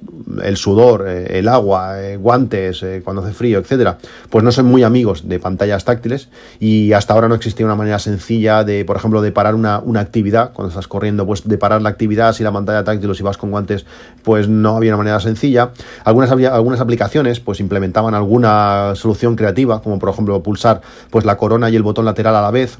el 0.43 0.57
sudor, 0.57 1.05
eh, 1.07 1.39
el 1.39 1.49
agua, 1.49 2.03
eh, 2.03 2.17
guantes, 2.17 2.85
cuando 3.05 3.23
hace 3.23 3.33
frío, 3.33 3.59
etcétera, 3.59 3.99
pues 4.31 4.43
no 4.43 4.51
son 4.51 4.67
muy 4.67 4.83
amigos 4.83 5.29
de 5.29 5.39
pantallas 5.39 5.85
táctiles 5.85 6.29
y 6.59 6.93
hasta 6.93 7.13
ahora 7.13 7.29
no 7.29 7.35
existía 7.35 7.67
una 7.67 7.77
manera 7.77 7.99
sencilla 7.99 8.65
de, 8.65 8.85
por 8.85 8.97
ejemplo, 8.97 9.21
de 9.21 9.31
parar 9.31 9.55
una, 9.55 9.79
una 9.79 10.01
actividad 10.01 10.53
cuando 10.53 10.71
estás 10.71 10.89
corriendo, 10.89 11.27
pues 11.27 11.47
de 11.47 11.59
parar 11.59 11.83
la 11.83 11.91
actividad 11.91 12.33
si 12.33 12.43
la 12.43 12.53
pantalla 12.53 12.83
táctil 12.83 13.11
o 13.11 13.15
si 13.15 13.23
vas 13.23 13.37
con 13.37 13.51
guantes, 13.51 13.85
pues 14.23 14.49
no 14.49 14.77
había 14.77 14.93
una 14.93 14.99
manera 14.99 15.21
sencilla. 15.21 15.71
Algunas 16.05 16.31
algunas 16.31 16.81
aplicaciones 16.81 17.42
pues 17.43 17.61
implementaban 17.61 18.15
alguna 18.15 18.95
solución 18.95 19.37
creativa, 19.37 19.83
como 19.83 19.99
por 19.99 20.11
ejemplo 20.11 20.43
pulsar 20.43 20.81
pues 21.11 21.25
la 21.25 21.37
corona 21.37 21.71
y 21.71 21.77
el 21.77 21.83
botón 21.83 22.05
lateral 22.05 22.37
a 22.37 22.43
la 22.43 22.51
vez 22.51 22.79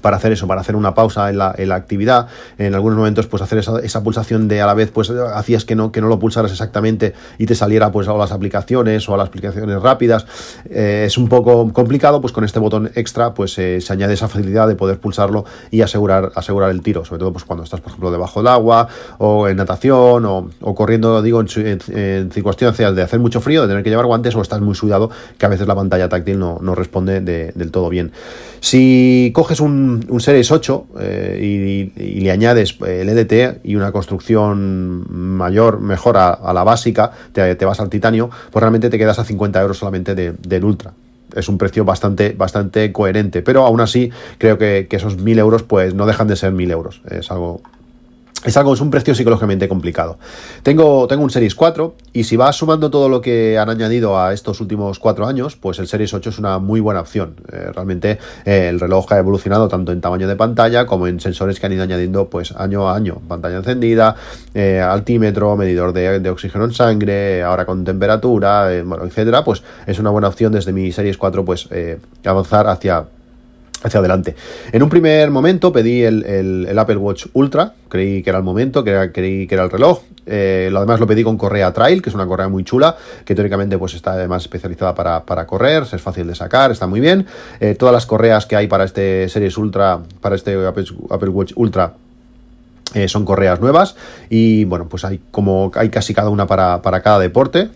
para 0.00 0.16
hacer 0.16 0.32
eso, 0.32 0.46
para 0.46 0.60
hacer 0.60 0.76
una 0.76 0.94
pausa 0.94 1.30
en 1.30 1.38
la, 1.38 1.54
en 1.56 1.68
la 1.68 1.76
actividad. 1.76 2.26
En 2.58 2.74
algunos 2.74 2.98
momentos, 2.98 3.26
pues 3.26 3.42
hacer 3.42 3.58
esa, 3.58 3.78
esa, 3.80 4.02
pulsación 4.02 4.48
de 4.48 4.60
a 4.60 4.66
la 4.66 4.74
vez, 4.74 4.90
pues 4.90 5.10
hacías 5.10 5.64
que 5.64 5.76
no, 5.76 5.92
que 5.92 6.00
no 6.00 6.08
lo 6.08 6.18
pulsaras 6.18 6.50
exactamente 6.50 7.14
y 7.38 7.46
te 7.46 7.54
saliera 7.54 7.92
pues 7.92 8.08
a 8.08 8.14
las 8.14 8.32
aplicaciones 8.32 9.08
o 9.08 9.14
a 9.14 9.16
las 9.16 9.28
aplicaciones 9.28 9.80
rápidas. 9.80 10.26
Eh, 10.68 11.04
es 11.06 11.18
un 11.18 11.28
poco 11.28 11.72
complicado, 11.72 12.20
pues 12.20 12.32
con 12.32 12.44
este 12.44 12.58
botón 12.58 12.90
extra, 12.94 13.34
pues 13.34 13.58
eh, 13.58 13.80
se 13.80 13.92
añade 13.92 14.14
esa 14.14 14.28
facilidad 14.28 14.68
de 14.68 14.74
poder 14.74 14.98
pulsarlo 14.98 15.44
y 15.70 15.82
asegurar, 15.82 16.32
asegurar 16.34 16.70
el 16.70 16.82
tiro, 16.82 17.04
sobre 17.04 17.20
todo 17.20 17.32
pues 17.32 17.44
cuando 17.44 17.64
estás, 17.64 17.80
por 17.80 17.90
ejemplo, 17.90 18.10
debajo 18.10 18.40
del 18.40 18.48
agua 18.48 18.88
o 19.18 19.48
en 19.48 19.56
natación 19.56 20.24
o, 20.24 20.50
o 20.60 20.74
corriendo, 20.74 21.22
digo, 21.22 21.40
en, 21.40 21.78
en, 21.88 22.30
circunstancias 22.30 22.94
de 22.94 23.02
hacer 23.02 23.20
mucho 23.20 23.40
frío, 23.40 23.62
de 23.62 23.68
tener 23.68 23.82
que 23.82 23.90
llevar 23.90 24.06
guantes 24.06 24.34
o 24.34 24.42
estás 24.42 24.60
muy 24.60 24.74
sudado, 24.74 25.10
que 25.38 25.46
a 25.46 25.48
veces 25.48 25.66
la 25.66 25.74
pantalla 25.74 26.08
táctil 26.08 26.38
no, 26.38 26.58
no 26.60 26.74
responde 26.74 27.20
de, 27.20 27.52
del 27.54 27.70
todo 27.70 27.88
bien. 27.88 28.12
Si 28.60 29.32
coges 29.34 29.60
un, 29.60 29.89
un 30.08 30.20
Series 30.20 30.50
8 30.50 30.86
eh, 31.00 31.90
y, 31.96 32.20
le 32.20 32.30
añades 32.30 32.76
el 32.86 33.08
EDT 33.08 33.64
y 33.64 33.76
una 33.76 33.92
construcción 33.92 35.06
mayor, 35.10 35.80
mejor 35.80 36.16
a, 36.16 36.52
la 36.52 36.64
básica, 36.64 37.12
te, 37.32 37.54
te, 37.54 37.64
vas 37.64 37.80
al 37.80 37.90
titanio, 37.90 38.30
pues 38.50 38.60
realmente 38.60 38.90
te 38.90 38.98
quedas 38.98 39.18
a 39.18 39.24
50 39.24 39.60
euros 39.60 39.78
solamente 39.78 40.14
de, 40.14 40.32
del 40.32 40.64
Ultra. 40.64 40.92
Es 41.34 41.48
un 41.48 41.58
precio 41.58 41.84
bastante, 41.84 42.34
bastante 42.36 42.92
coherente, 42.92 43.42
pero 43.42 43.64
aún 43.64 43.80
así 43.80 44.10
creo 44.38 44.58
que, 44.58 44.86
que 44.90 44.96
esos 44.96 45.16
1000 45.18 45.38
euros 45.38 45.62
pues 45.62 45.94
no 45.94 46.06
dejan 46.06 46.26
de 46.28 46.36
ser 46.36 46.52
1000 46.52 46.70
euros, 46.70 47.02
es 47.08 47.30
algo 47.30 47.62
es 48.44 48.56
algo, 48.56 48.72
es 48.72 48.80
un 48.80 48.90
precio 48.90 49.14
psicológicamente 49.14 49.68
complicado. 49.68 50.18
Tengo, 50.62 51.06
tengo 51.06 51.22
un 51.22 51.30
Series 51.30 51.54
4 51.54 51.94
y 52.14 52.24
si 52.24 52.36
vas 52.36 52.56
sumando 52.56 52.90
todo 52.90 53.10
lo 53.10 53.20
que 53.20 53.58
han 53.58 53.68
añadido 53.68 54.18
a 54.18 54.32
estos 54.32 54.62
últimos 54.62 54.98
cuatro 54.98 55.26
años, 55.26 55.56
pues 55.56 55.78
el 55.78 55.86
Series 55.86 56.14
8 56.14 56.30
es 56.30 56.38
una 56.38 56.58
muy 56.58 56.80
buena 56.80 57.00
opción. 57.00 57.34
Eh, 57.52 57.70
realmente 57.74 58.18
eh, 58.46 58.68
el 58.70 58.80
reloj 58.80 59.12
ha 59.12 59.18
evolucionado 59.18 59.68
tanto 59.68 59.92
en 59.92 60.00
tamaño 60.00 60.26
de 60.26 60.36
pantalla 60.36 60.86
como 60.86 61.06
en 61.06 61.20
sensores 61.20 61.60
que 61.60 61.66
han 61.66 61.72
ido 61.72 61.82
añadiendo 61.82 62.30
pues 62.30 62.52
año 62.52 62.88
a 62.88 62.96
año. 62.96 63.20
Pantalla 63.28 63.58
encendida, 63.58 64.16
eh, 64.54 64.80
altímetro, 64.80 65.54
medidor 65.56 65.92
de, 65.92 66.30
oxígeno 66.30 66.64
en 66.64 66.72
sangre, 66.72 67.42
ahora 67.42 67.66
con 67.66 67.84
temperatura, 67.84 68.70
bueno, 68.84 69.04
etcétera, 69.04 69.44
pues 69.44 69.62
es 69.86 69.98
una 69.98 70.10
buena 70.10 70.28
opción 70.28 70.52
desde 70.52 70.72
mi 70.72 70.92
Series 70.92 71.18
4 71.18 71.44
pues 71.44 71.68
avanzar 72.24 72.68
hacia 72.68 73.04
hacia 73.82 74.00
adelante. 74.00 74.34
En 74.72 74.82
un 74.82 74.88
primer 74.88 75.30
momento 75.30 75.72
pedí 75.72 76.02
el, 76.02 76.24
el, 76.24 76.78
Apple 76.78 76.96
Watch 76.96 77.26
Ultra, 77.32 77.74
creí 77.88 78.22
que 78.22 78.30
era 78.30 78.38
el 78.38 78.44
momento, 78.44 78.84
creí 78.84 79.46
que 79.46 79.54
era 79.54 79.64
el 79.64 79.70
reloj. 79.70 80.00
Eh, 80.26 80.68
lo 80.70 80.80
demás 80.80 81.00
lo 81.00 81.06
pedí 81.06 81.24
con 81.24 81.36
correa 81.36 81.72
Trail, 81.72 82.02
que 82.02 82.10
es 82.10 82.14
una 82.14 82.26
correa 82.26 82.48
muy 82.48 82.64
chula, 82.64 82.96
que 83.24 83.34
teóricamente 83.34 83.78
pues 83.78 83.94
está 83.94 84.12
además 84.12 84.42
especializada 84.42 84.94
para, 84.94 85.24
para 85.24 85.46
correr, 85.46 85.84
es 85.90 86.00
fácil 86.00 86.26
de 86.26 86.34
sacar, 86.34 86.70
está 86.70 86.86
muy 86.86 87.00
bien. 87.00 87.26
Eh, 87.58 87.74
todas 87.74 87.92
las 87.92 88.06
correas 88.06 88.46
que 88.46 88.56
hay 88.56 88.66
para 88.66 88.84
este 88.84 89.28
Series 89.28 89.56
Ultra, 89.56 90.00
para 90.20 90.36
este 90.36 90.54
Apple, 90.66 90.84
Apple 91.10 91.30
Watch 91.30 91.52
Ultra, 91.56 91.94
eh, 92.94 93.08
son 93.08 93.24
correas 93.24 93.60
nuevas 93.60 93.94
y 94.28 94.64
bueno, 94.64 94.88
pues 94.88 95.04
hay 95.04 95.20
como 95.30 95.70
hay 95.76 95.90
casi 95.90 96.12
cada 96.12 96.28
una 96.28 96.48
para, 96.48 96.82
para 96.82 97.02
cada 97.02 97.20
deporte 97.20 97.68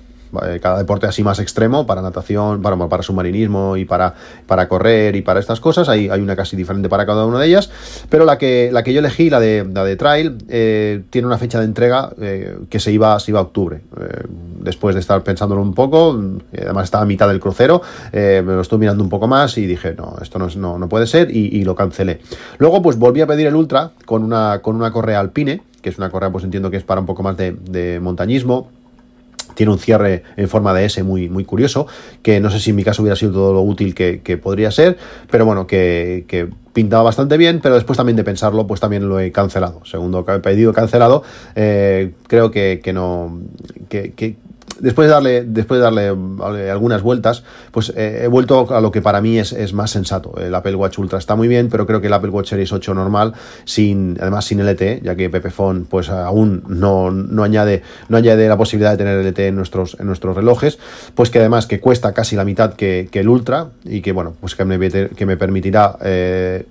cada 0.61 0.79
deporte 0.79 1.07
así 1.07 1.23
más 1.23 1.39
extremo, 1.39 1.87
para 1.87 2.03
natación, 2.03 2.63
para, 2.63 2.77
para 2.89 3.03
submarinismo 3.03 3.77
y 3.77 3.85
para, 3.85 4.15
para 4.47 4.69
correr 4.69 5.17
y 5.17 5.23
para 5.23 5.41
estas 5.41 5.61
cosas, 5.61 5.89
hay, 5.89 6.09
hay 6.09 6.21
una 6.21 6.37
casi 6.37 6.57
diferente 6.57 6.89
para 6.89 7.07
cada 7.07 7.27
una 7.27 7.41
de 7.41 7.47
ellas, 7.47 7.71
pero 8.09 8.25
la 8.25 8.39
que, 8.39 8.71
la 8.73 8.83
que 8.83 8.93
yo 8.93 9.01
elegí, 9.01 9.31
la 9.31 9.41
de, 9.41 9.67
la 9.73 9.85
de 9.85 9.97
Trail, 9.97 10.39
eh, 10.49 11.03
tiene 11.11 11.27
una 11.27 11.39
fecha 11.39 11.59
de 11.59 11.65
entrega 11.65 12.11
eh, 12.21 12.59
que 12.69 12.81
se 12.81 12.93
iba, 12.93 13.19
se 13.21 13.31
iba 13.31 13.41
a 13.41 13.43
octubre. 13.43 13.81
Eh, 14.01 14.25
después 14.61 14.95
de 14.95 15.01
estar 15.01 15.23
pensándolo 15.23 15.63
un 15.63 15.75
poco, 15.75 16.19
además 16.53 16.85
estaba 16.85 17.05
a 17.05 17.07
mitad 17.07 17.29
del 17.29 17.41
crucero, 17.41 17.83
me 18.13 18.43
lo 18.43 18.61
estuve 18.61 18.81
mirando 18.81 19.05
un 19.05 19.11
poco 19.11 19.27
más 19.27 19.59
y 19.59 19.67
dije, 19.67 19.95
no, 19.95 20.17
esto 20.23 20.39
no, 20.39 20.49
no, 20.57 20.79
no 20.79 20.89
puede 20.89 21.07
ser 21.07 21.31
y, 21.31 21.65
lo 21.65 21.75
cancelé. 21.75 22.21
Luego 22.59 22.83
pues 22.83 22.99
volví 22.99 23.21
a 23.21 23.27
pedir 23.27 23.47
el 23.47 23.55
Ultra 23.55 23.93
con 24.05 24.23
una, 24.23 24.61
con 24.61 24.77
una 24.77 24.91
correa 24.91 25.21
alpine, 25.21 25.63
que 25.83 25.91
es 25.91 25.99
una 25.99 26.11
correa 26.11 26.31
pues 26.31 26.45
entiendo 26.45 26.71
que 26.71 26.77
es 26.77 26.85
para 26.85 27.01
un 27.01 27.07
poco 27.07 27.23
más 27.23 27.37
de 27.37 27.99
montañismo, 28.03 28.69
tiene 29.55 29.73
un 29.73 29.79
cierre 29.79 30.23
en 30.37 30.49
forma 30.49 30.75
de 30.75 30.85
S 30.85 31.03
muy, 31.03 31.29
muy 31.29 31.45
curioso, 31.45 31.87
que 32.23 32.41
no 32.41 32.51
sé 32.51 32.61
si 32.61 32.71
en 32.71 32.77
mi 32.77 32.85
caso 32.85 33.03
hubiera 33.03 33.17
sido 33.17 33.33
todo 33.33 33.53
lo 33.53 33.63
útil 33.63 33.95
que, 33.95 34.21
que 34.23 34.37
podría 34.37 34.71
ser, 34.71 34.97
pero 35.31 35.47
bueno, 35.47 35.67
que, 35.67 36.25
que, 36.29 36.49
pintaba 36.75 37.05
bastante 37.05 37.37
bien, 37.37 37.61
pero 37.63 37.77
después 37.77 37.97
también 37.97 38.17
de 38.17 38.25
pensarlo, 38.25 38.67
pues 38.67 38.81
también 38.81 39.09
lo 39.09 39.21
he 39.21 39.31
cancelado. 39.31 39.85
Segundo 39.87 40.25
pedido 40.43 40.73
cancelado, 40.73 41.23
eh, 41.55 42.13
creo 42.27 42.51
que, 42.51 42.81
que 42.83 42.93
no, 42.93 43.41
que, 43.89 44.37
después 44.81 45.09
de 45.09 45.13
darle, 45.13 45.45
después 45.45 45.79
de 45.79 45.85
darle 45.85 46.71
algunas 46.71 47.03
vueltas, 47.03 47.43
pues 47.71 47.93
eh, 47.97 48.23
he 48.25 48.29
vuelto 48.29 48.75
a 48.75 48.81
lo 48.81 48.91
que 48.91 49.03
para 49.03 49.21
mí 49.21 49.39
es, 49.39 49.53
es, 49.53 49.73
más 49.73 49.91
sensato. 49.91 50.35
El 50.39 50.55
Apple 50.55 50.75
Watch 50.75 50.99
Ultra 50.99 51.19
está 51.19 51.37
muy 51.37 51.49
bien, 51.49 51.69
pero 51.69 51.87
creo 51.87 52.01
que 52.01 52.07
el 52.07 52.13
Apple 52.13 52.31
Watch 52.31 52.51
Series 52.51 52.73
8 52.73 52.95
normal, 52.95 53.35
sin, 53.65 54.17
además 54.21 54.45
sin 54.45 54.65
LTE, 54.65 55.01
ya 55.03 55.17
que 55.17 55.31
Pepephone 55.31 55.87
pues 55.89 56.09
aún 56.09 56.63
no, 56.69 57.11
no, 57.11 57.43
añade, 57.43 57.83
no 58.09 58.17
añade 58.17 58.49
la 58.49 58.57
posibilidad 58.57 58.93
de 58.93 58.99
tener 58.99 59.25
LTE 59.25 59.49
en 59.49 59.57
nuestros, 59.57 59.97
en 59.99 60.07
nuestros 60.07 60.37
relojes, 60.37 60.79
pues 61.15 61.31
que 61.31 61.39
además 61.39 61.67
que 61.67 61.81
cuesta 61.81 62.13
casi 62.13 62.37
la 62.37 62.45
mitad 62.45 62.75
que, 62.75 63.09
el 63.13 63.29
Ultra 63.29 63.69
y 63.85 64.01
que 64.03 64.13
bueno, 64.13 64.35
pues 64.41 64.55
que 64.55 64.65
me, 64.65 64.91
que 64.91 65.27
me 65.27 65.37
permitirá 65.37 65.97
eh, 66.03 66.67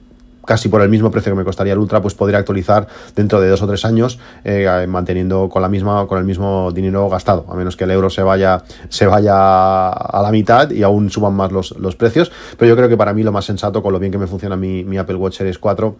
casi 0.45 0.69
por 0.69 0.81
el 0.81 0.89
mismo 0.89 1.11
precio 1.11 1.31
que 1.31 1.37
me 1.37 1.43
costaría 1.43 1.73
el 1.73 1.79
Ultra, 1.79 2.01
pues 2.01 2.13
podría 2.13 2.39
actualizar 2.39 2.87
dentro 3.15 3.39
de 3.41 3.49
dos 3.49 3.61
o 3.61 3.67
tres 3.67 3.85
años, 3.85 4.19
eh, 4.43 4.85
manteniendo 4.87 5.49
con 5.49 5.61
la 5.61 5.69
misma, 5.69 6.07
con 6.07 6.17
el 6.17 6.25
mismo 6.25 6.71
dinero 6.71 7.09
gastado, 7.09 7.45
a 7.49 7.55
menos 7.55 7.75
que 7.75 7.83
el 7.85 7.91
euro 7.91 8.09
se 8.09 8.23
vaya, 8.23 8.63
se 8.89 9.05
vaya 9.05 9.89
a 9.89 10.21
la 10.21 10.31
mitad 10.31 10.69
y 10.71 10.83
aún 10.83 11.09
suban 11.09 11.33
más 11.33 11.51
los, 11.51 11.71
los 11.77 11.95
precios. 11.95 12.31
Pero 12.57 12.69
yo 12.69 12.75
creo 12.75 12.89
que 12.89 12.97
para 12.97 13.13
mí 13.13 13.23
lo 13.23 13.31
más 13.31 13.45
sensato, 13.45 13.81
con 13.81 13.93
lo 13.93 13.99
bien 13.99 14.11
que 14.11 14.17
me 14.17 14.27
funciona 14.27 14.55
mi, 14.55 14.97
Apple 14.97 15.15
Watch 15.15 15.37
Series 15.37 15.57
4, 15.57 15.95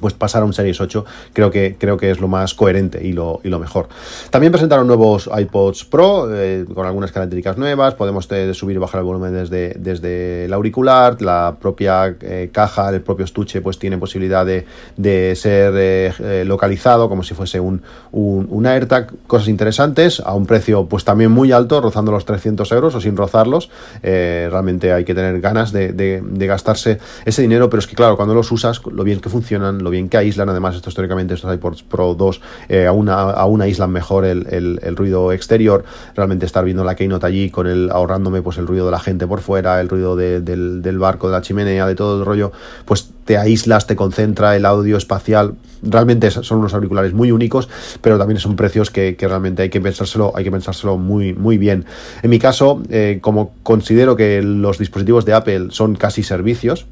pues 0.00 0.14
pasar 0.14 0.42
a 0.42 0.44
un 0.44 0.52
Series 0.52 0.80
8 0.80 1.04
creo 1.32 1.50
que, 1.50 1.76
creo 1.78 1.96
que 1.96 2.10
es 2.10 2.20
lo 2.20 2.28
más 2.28 2.54
coherente 2.54 3.06
y 3.06 3.12
lo, 3.12 3.40
y 3.44 3.48
lo 3.48 3.58
mejor. 3.58 3.88
También 4.30 4.52
presentaron 4.52 4.86
nuevos 4.86 5.30
iPods 5.34 5.84
Pro 5.84 6.28
eh, 6.34 6.64
con 6.74 6.86
algunas 6.86 7.12
características 7.12 7.58
nuevas, 7.58 7.94
podemos 7.94 8.28
subir 8.52 8.76
y 8.76 8.78
bajar 8.78 9.00
el 9.00 9.04
volumen 9.04 9.32
desde, 9.32 9.74
desde 9.78 10.46
el 10.46 10.52
auricular, 10.52 11.20
la 11.22 11.56
propia 11.60 12.16
eh, 12.20 12.50
caja, 12.52 12.90
el 12.90 13.00
propio 13.00 13.24
estuche 13.24 13.60
pues 13.60 13.78
tiene 13.78 13.98
posibilidad 13.98 14.44
de, 14.44 14.66
de 14.96 15.34
ser 15.36 15.72
eh, 15.76 16.44
localizado 16.46 17.08
como 17.08 17.22
si 17.22 17.34
fuese 17.34 17.60
un, 17.60 17.82
un, 18.12 18.46
un, 18.50 18.66
AirTag, 18.66 19.12
cosas 19.26 19.48
interesantes, 19.48 20.20
a 20.20 20.34
un 20.34 20.46
precio 20.46 20.86
pues 20.86 21.04
también 21.04 21.30
muy 21.30 21.52
alto, 21.52 21.80
rozando 21.80 22.12
los 22.12 22.24
300 22.24 22.70
euros 22.72 22.94
o 22.94 23.00
sin 23.00 23.16
rozarlos, 23.16 23.70
eh, 24.02 24.48
realmente 24.50 24.92
hay 24.92 25.04
que 25.04 25.14
tener 25.14 25.40
ganas 25.40 25.72
de, 25.72 25.92
de 25.92 26.46
gastarse 26.46 26.98
ese 27.24 27.42
dinero, 27.42 27.70
pero 27.70 27.80
es 27.80 27.86
que 27.86 27.96
claro, 27.96 28.16
cuando 28.16 28.34
los 28.34 28.50
usas, 28.52 28.80
lo 28.84 29.04
bien 29.04 29.20
que 29.20 29.28
funcionan, 29.28 29.82
lo 29.86 29.90
bien 29.90 30.08
que 30.08 30.16
aíslan, 30.16 30.48
además 30.48 30.74
estos 30.74 30.94
teóricamente 30.94 31.34
estos 31.34 31.54
iPods 31.54 31.84
Pro 31.84 32.14
2 32.14 32.40
eh, 32.68 32.86
aún, 32.86 33.08
aún 33.08 33.62
aíslan 33.62 33.92
mejor 33.92 34.24
el, 34.24 34.46
el, 34.82 34.96
ruido 34.96 35.30
exterior, 35.30 35.84
realmente 36.16 36.44
estar 36.44 36.64
viendo 36.64 36.82
la 36.82 36.96
Keynote 36.96 37.24
allí 37.24 37.50
con 37.50 37.68
el 37.68 37.90
ahorrándome 37.90 38.42
pues 38.42 38.58
el 38.58 38.66
ruido 38.66 38.86
de 38.86 38.90
la 38.90 38.98
gente 38.98 39.28
por 39.28 39.40
fuera, 39.40 39.80
el 39.80 39.88
ruido 39.88 40.16
de, 40.16 40.40
del, 40.40 40.82
del 40.82 40.98
barco, 40.98 41.28
de 41.28 41.34
la 41.34 41.40
chimenea, 41.42 41.86
de 41.86 41.94
todo 41.94 42.18
el 42.18 42.26
rollo, 42.26 42.50
pues 42.84 43.10
te 43.24 43.38
aíslas, 43.38 43.86
te 43.86 43.94
concentra 43.94 44.56
el 44.56 44.66
audio 44.66 44.96
espacial, 44.96 45.54
realmente 45.82 46.30
son 46.30 46.58
unos 46.58 46.74
auriculares 46.74 47.12
muy 47.12 47.30
únicos, 47.30 47.68
pero 48.00 48.18
también 48.18 48.40
son 48.40 48.56
precios 48.56 48.90
que, 48.90 49.14
que 49.14 49.28
realmente 49.28 49.62
hay 49.62 49.70
que 49.70 49.80
pensárselo, 49.80 50.32
hay 50.34 50.42
que 50.42 50.50
pensárselo 50.50 50.96
muy, 50.96 51.32
muy 51.32 51.58
bien. 51.58 51.84
En 52.22 52.30
mi 52.30 52.38
caso, 52.38 52.82
eh, 52.90 53.18
como 53.20 53.52
considero 53.62 54.16
que 54.16 54.42
los 54.42 54.78
dispositivos 54.78 55.24
de 55.24 55.34
Apple 55.34 55.68
son 55.70 55.94
casi 55.94 56.22
servicios, 56.22 56.86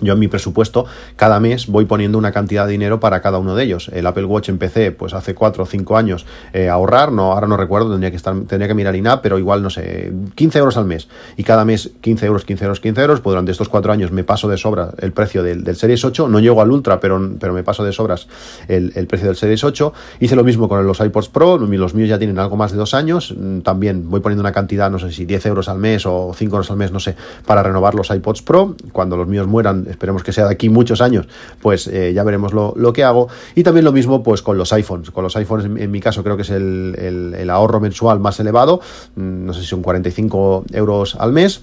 yo 0.00 0.14
en 0.14 0.18
mi 0.18 0.28
presupuesto 0.28 0.86
cada 1.16 1.40
mes 1.40 1.66
voy 1.66 1.84
poniendo 1.84 2.18
una 2.18 2.32
cantidad 2.32 2.66
de 2.66 2.72
dinero 2.72 3.00
para 3.00 3.20
cada 3.20 3.38
uno 3.38 3.54
de 3.54 3.64
ellos. 3.64 3.90
El 3.92 4.06
Apple 4.06 4.24
Watch 4.24 4.48
empecé 4.48 4.92
pues 4.92 5.14
hace 5.14 5.34
4 5.34 5.62
o 5.62 5.66
5 5.66 5.96
años 5.96 6.26
eh, 6.52 6.68
a 6.68 6.74
ahorrar, 6.74 7.12
no, 7.12 7.32
ahora 7.32 7.46
no 7.46 7.56
recuerdo, 7.56 7.90
tendría 7.90 8.10
que, 8.10 8.16
estar, 8.16 8.34
tendría 8.46 8.68
que 8.68 8.74
mirar 8.74 8.96
INAP, 8.96 9.22
pero 9.22 9.38
igual 9.38 9.62
no 9.62 9.70
sé, 9.70 10.12
15 10.34 10.58
euros 10.58 10.76
al 10.76 10.84
mes. 10.84 11.08
Y 11.36 11.44
cada 11.44 11.64
mes 11.64 11.90
15 12.00 12.26
euros, 12.26 12.44
15 12.44 12.64
euros, 12.64 12.80
15 12.80 13.00
euros, 13.00 13.20
pues 13.20 13.32
durante 13.32 13.52
estos 13.52 13.68
4 13.68 13.92
años 13.92 14.12
me 14.12 14.24
paso 14.24 14.48
de 14.48 14.56
sobra 14.56 14.90
el 14.98 15.12
precio 15.12 15.42
del, 15.42 15.64
del, 15.64 15.76
Series 15.76 16.04
8, 16.04 16.28
no 16.28 16.40
llego 16.40 16.60
al 16.60 16.70
Ultra, 16.70 17.00
pero, 17.00 17.20
pero 17.38 17.52
me 17.52 17.62
paso 17.62 17.84
de 17.84 17.92
sobras 17.92 18.28
el, 18.68 18.92
el, 18.94 19.06
precio 19.06 19.28
del 19.28 19.36
Series 19.36 19.62
8. 19.64 19.92
Hice 20.20 20.36
lo 20.36 20.44
mismo 20.44 20.68
con 20.68 20.84
los 20.86 21.00
iPods 21.00 21.28
Pro, 21.28 21.58
los 21.58 21.94
míos 21.94 22.08
ya 22.08 22.18
tienen 22.18 22.38
algo 22.38 22.56
más 22.56 22.72
de 22.72 22.78
2 22.78 22.94
años, 22.94 23.34
mm, 23.36 23.60
también 23.60 24.08
voy 24.08 24.20
poniendo 24.20 24.40
una 24.40 24.52
cantidad, 24.52 24.90
no 24.90 24.98
sé 24.98 25.12
si 25.12 25.24
10 25.24 25.46
euros 25.46 25.68
al 25.68 25.78
mes 25.78 26.06
o 26.06 26.32
5 26.34 26.56
euros 26.56 26.70
al 26.70 26.76
mes, 26.76 26.92
no 26.92 27.00
sé, 27.00 27.16
para 27.46 27.62
renovar 27.62 27.94
los 27.94 28.10
iPods 28.10 28.42
Pro. 28.42 28.76
Cuando 28.92 29.16
los 29.16 29.26
míos 29.26 29.46
mueran, 29.46 29.83
esperemos 29.88 30.22
que 30.22 30.32
sea 30.32 30.46
de 30.46 30.52
aquí 30.52 30.68
muchos 30.68 31.00
años, 31.00 31.26
pues 31.60 31.86
eh, 31.86 32.12
ya 32.14 32.22
veremos 32.24 32.52
lo, 32.52 32.74
lo, 32.76 32.92
que 32.92 33.04
hago. 33.04 33.28
Y 33.54 33.62
también 33.62 33.84
lo 33.84 33.92
mismo 33.92 34.22
pues 34.22 34.42
con 34.42 34.58
los 34.58 34.72
iPhones. 34.72 35.10
Con 35.10 35.24
los 35.24 35.36
iPhones, 35.36 35.66
en, 35.66 35.90
mi 35.90 36.00
caso, 36.00 36.22
creo 36.22 36.36
que 36.36 36.42
es 36.42 36.50
el, 36.50 36.94
el, 36.98 37.34
el, 37.34 37.50
ahorro 37.50 37.80
mensual 37.80 38.20
más 38.20 38.40
elevado. 38.40 38.80
Mm, 39.16 39.46
no 39.46 39.54
sé 39.54 39.60
si 39.60 39.66
son 39.66 39.82
45 39.82 40.64
euros 40.72 41.16
al 41.16 41.32
mes. 41.32 41.62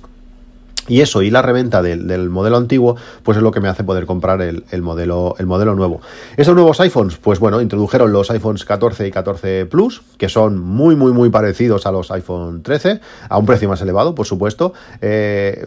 Y 0.88 1.02
eso 1.02 1.22
y 1.22 1.30
la 1.30 1.42
reventa 1.42 1.82
del, 1.82 2.08
del, 2.08 2.30
modelo 2.30 2.58
antiguo, 2.58 2.96
pues 3.24 3.38
es 3.38 3.44
lo 3.44 3.52
que 3.52 3.60
me 3.60 3.70
hace 3.70 3.84
poder 3.84 4.06
comprar 4.08 4.42
el, 4.42 4.64
el, 4.72 4.82
modelo, 4.82 5.36
el 5.38 5.46
modelo 5.46 5.76
nuevo. 5.76 6.02
Esos 6.38 6.56
nuevos 6.56 6.80
iPhones, 6.80 7.18
pues 7.18 7.40
bueno, 7.40 7.62
introdujeron 7.62 8.12
los 8.12 8.32
iPhones 8.32 8.66
14 8.66 9.08
y 9.08 9.12
14 9.12 9.68
Plus, 9.68 10.02
que 10.18 10.28
son 10.28 10.60
muy, 10.60 10.96
muy, 10.96 11.12
muy 11.12 11.30
parecidos 11.30 11.86
a 11.86 11.92
los 11.92 12.10
iPhone 12.12 12.64
13, 12.64 13.00
a 13.30 13.38
un 13.38 13.46
precio 13.46 13.70
más 13.70 13.82
elevado, 13.82 14.16
por 14.16 14.26
supuesto. 14.26 14.74
Eh, 15.02 15.66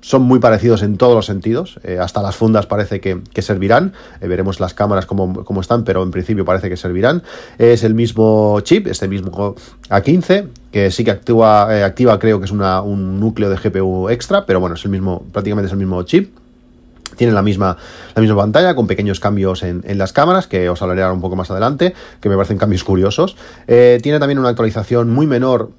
son 0.00 0.22
muy 0.22 0.38
parecidos 0.38 0.82
en 0.82 0.96
todos 0.96 1.14
los 1.14 1.26
sentidos, 1.26 1.78
eh, 1.84 1.98
hasta 2.00 2.22
las 2.22 2.36
fundas 2.36 2.66
parece 2.66 3.00
que, 3.00 3.20
servirán, 3.42 3.92
eh, 4.20 4.28
veremos 4.28 4.60
las 4.60 4.74
cámaras 4.74 5.06
como, 5.06 5.60
están, 5.60 5.84
pero 5.84 6.02
en 6.02 6.10
principio 6.10 6.44
parece 6.44 6.68
que 6.68 6.76
servirán. 6.76 7.22
Es 7.58 7.84
el 7.84 7.94
mismo 7.94 8.60
chip, 8.60 8.86
este 8.86 9.08
mismo 9.08 9.54
A15, 9.88 10.48
que 10.72 10.90
sí 10.90 11.04
que 11.04 11.10
actúa, 11.10 11.68
eh, 11.70 11.84
activa 11.84 12.18
creo 12.18 12.38
que 12.38 12.46
es 12.46 12.50
un 12.52 13.20
núcleo 13.20 13.50
de 13.50 13.56
GPU 13.56 14.08
extra, 14.08 14.46
pero 14.46 14.60
bueno, 14.60 14.74
es 14.74 14.84
el 14.84 14.90
mismo, 14.90 15.24
prácticamente 15.32 15.66
es 15.66 15.72
el 15.72 15.78
mismo 15.78 16.02
chip. 16.02 16.34
Tiene 17.16 17.34
la 17.34 17.42
misma, 17.42 17.76
la 18.14 18.22
misma 18.22 18.36
pantalla 18.36 18.74
con 18.74 18.86
pequeños 18.86 19.20
cambios 19.20 19.62
en, 19.62 19.82
las 19.98 20.12
cámaras, 20.12 20.46
que 20.46 20.70
os 20.70 20.80
hablaré 20.80 21.02
ahora 21.02 21.12
un 21.12 21.20
poco 21.20 21.36
más 21.36 21.50
adelante, 21.50 21.92
que 22.20 22.28
me 22.30 22.36
parecen 22.36 22.56
cambios 22.56 22.82
curiosos. 22.82 23.36
tiene 23.66 24.18
también 24.18 24.38
una 24.38 24.48
actualización 24.48 25.10
muy 25.10 25.26
menor 25.26 25.70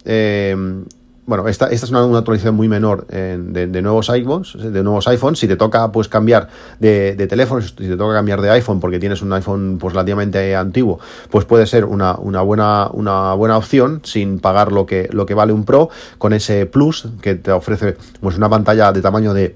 bueno, 1.25 1.47
esta, 1.47 1.67
esta 1.67 1.85
es 1.85 1.91
una, 1.91 2.17
actualización 2.17 2.55
muy 2.55 2.67
menor 2.67 3.05
de, 3.07 3.81
nuevos 3.81 4.09
iPhones, 4.09 4.53
de 4.57 4.83
nuevos 4.83 5.07
iPhones. 5.07 5.39
Si 5.39 5.47
te 5.47 5.55
toca 5.55 5.91
pues 5.91 6.07
cambiar 6.07 6.49
de, 6.79 7.15
teléfono, 7.29 7.61
si 7.61 7.73
te 7.73 7.95
toca 7.95 8.13
cambiar 8.13 8.41
de 8.41 8.49
iPhone 8.49 8.79
porque 8.79 8.99
tienes 8.99 9.21
un 9.21 9.31
iPhone 9.33 9.77
pues 9.79 9.93
relativamente 9.93 10.55
antiguo, 10.55 10.99
pues 11.29 11.45
puede 11.45 11.67
ser 11.67 11.85
una, 11.85 12.13
buena, 12.13 12.89
una 12.91 13.33
buena 13.33 13.57
opción 13.57 14.01
sin 14.03 14.39
pagar 14.39 14.71
lo 14.71 14.85
que, 14.85 15.09
lo 15.11 15.25
que 15.25 15.33
vale 15.33 15.53
un 15.53 15.63
Pro 15.63 15.89
con 16.17 16.33
ese 16.33 16.65
Plus 16.65 17.07
que 17.21 17.35
te 17.35 17.51
ofrece 17.51 17.97
pues 18.19 18.37
una 18.37 18.49
pantalla 18.49 18.91
de 18.91 19.01
tamaño 19.01 19.33
de 19.33 19.55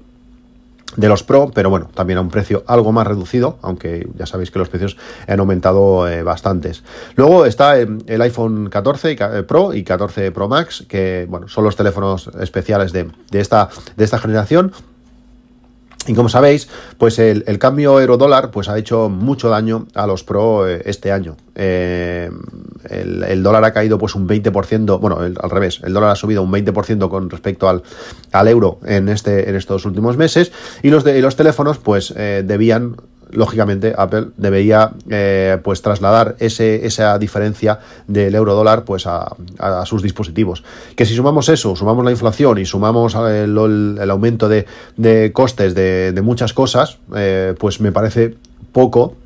de 0.96 1.08
los 1.08 1.22
Pro, 1.22 1.50
pero 1.54 1.70
bueno, 1.70 1.88
también 1.94 2.18
a 2.18 2.22
un 2.22 2.30
precio 2.30 2.64
algo 2.66 2.92
más 2.92 3.06
reducido, 3.06 3.58
aunque 3.62 4.08
ya 4.16 4.26
sabéis 4.26 4.50
que 4.50 4.58
los 4.58 4.68
precios 4.68 4.96
han 5.26 5.40
aumentado 5.40 6.08
eh, 6.08 6.22
bastantes. 6.22 6.82
Luego 7.14 7.46
está 7.46 7.78
eh, 7.78 7.86
el 8.06 8.22
iPhone 8.22 8.68
14 8.70 9.12
eh, 9.12 9.42
Pro 9.42 9.74
y 9.74 9.84
14 9.84 10.32
Pro 10.32 10.48
Max, 10.48 10.84
que 10.88 11.26
bueno, 11.28 11.48
son 11.48 11.64
los 11.64 11.76
teléfonos 11.76 12.30
especiales 12.40 12.92
de, 12.92 13.10
esta, 13.32 13.68
de 13.96 14.04
esta 14.04 14.18
generación. 14.18 14.72
Y 16.06 16.14
como 16.14 16.28
sabéis, 16.28 16.68
pues 16.98 17.18
el, 17.18 17.58
cambio 17.58 18.00
euro-dólar 18.00 18.52
pues 18.52 18.68
ha 18.68 18.78
hecho 18.78 19.08
mucho 19.08 19.48
daño 19.48 19.88
a 19.94 20.06
los 20.06 20.22
Pro 20.22 20.66
este 20.68 21.10
año. 21.10 21.36
El, 22.90 23.42
dólar 23.42 23.64
ha 23.64 23.72
caído 23.72 23.98
pues 23.98 24.14
un 24.14 24.28
20%, 24.28 25.00
bueno, 25.00 25.18
al 25.18 25.50
revés, 25.50 25.80
el 25.84 25.92
dólar 25.92 26.10
ha 26.10 26.16
subido 26.16 26.42
un 26.42 26.52
20% 26.52 27.08
con 27.08 27.30
respecto 27.30 27.68
al, 27.68 27.82
al 28.32 28.48
euro 28.48 28.78
en, 28.84 29.08
este, 29.08 29.48
en 29.48 29.56
estos 29.56 29.84
últimos 29.84 30.16
meses 30.16 30.52
y 30.82 30.90
los, 30.90 31.04
de, 31.04 31.20
los 31.20 31.36
teléfonos 31.36 31.78
pues 31.78 32.12
eh, 32.16 32.42
debían 32.46 32.96
lógicamente 33.30 33.94
Apple 33.96 34.28
debería 34.36 34.92
eh, 35.10 35.58
pues 35.62 35.82
trasladar 35.82 36.36
ese, 36.38 36.86
esa 36.86 37.18
diferencia 37.18 37.80
del 38.06 38.34
euro 38.34 38.54
dólar 38.54 38.84
pues 38.84 39.06
a, 39.06 39.34
sus 39.84 40.02
dispositivos. 40.02 40.62
Que 40.94 41.04
si 41.04 41.14
sumamos 41.14 41.48
eso 41.48 41.76
sumamos 41.76 42.04
la 42.04 42.10
inflación 42.10 42.58
y 42.58 42.64
sumamos 42.64 43.14
el, 43.14 44.10
aumento 44.10 44.48
de, 44.48 45.32
costes 45.32 45.74
de, 45.74 46.20
muchas 46.22 46.52
cosas 46.52 46.98
eh, 47.14 47.54
pues 47.58 47.80
me 47.80 47.92
parece 47.92 48.36
poco 48.72 49.16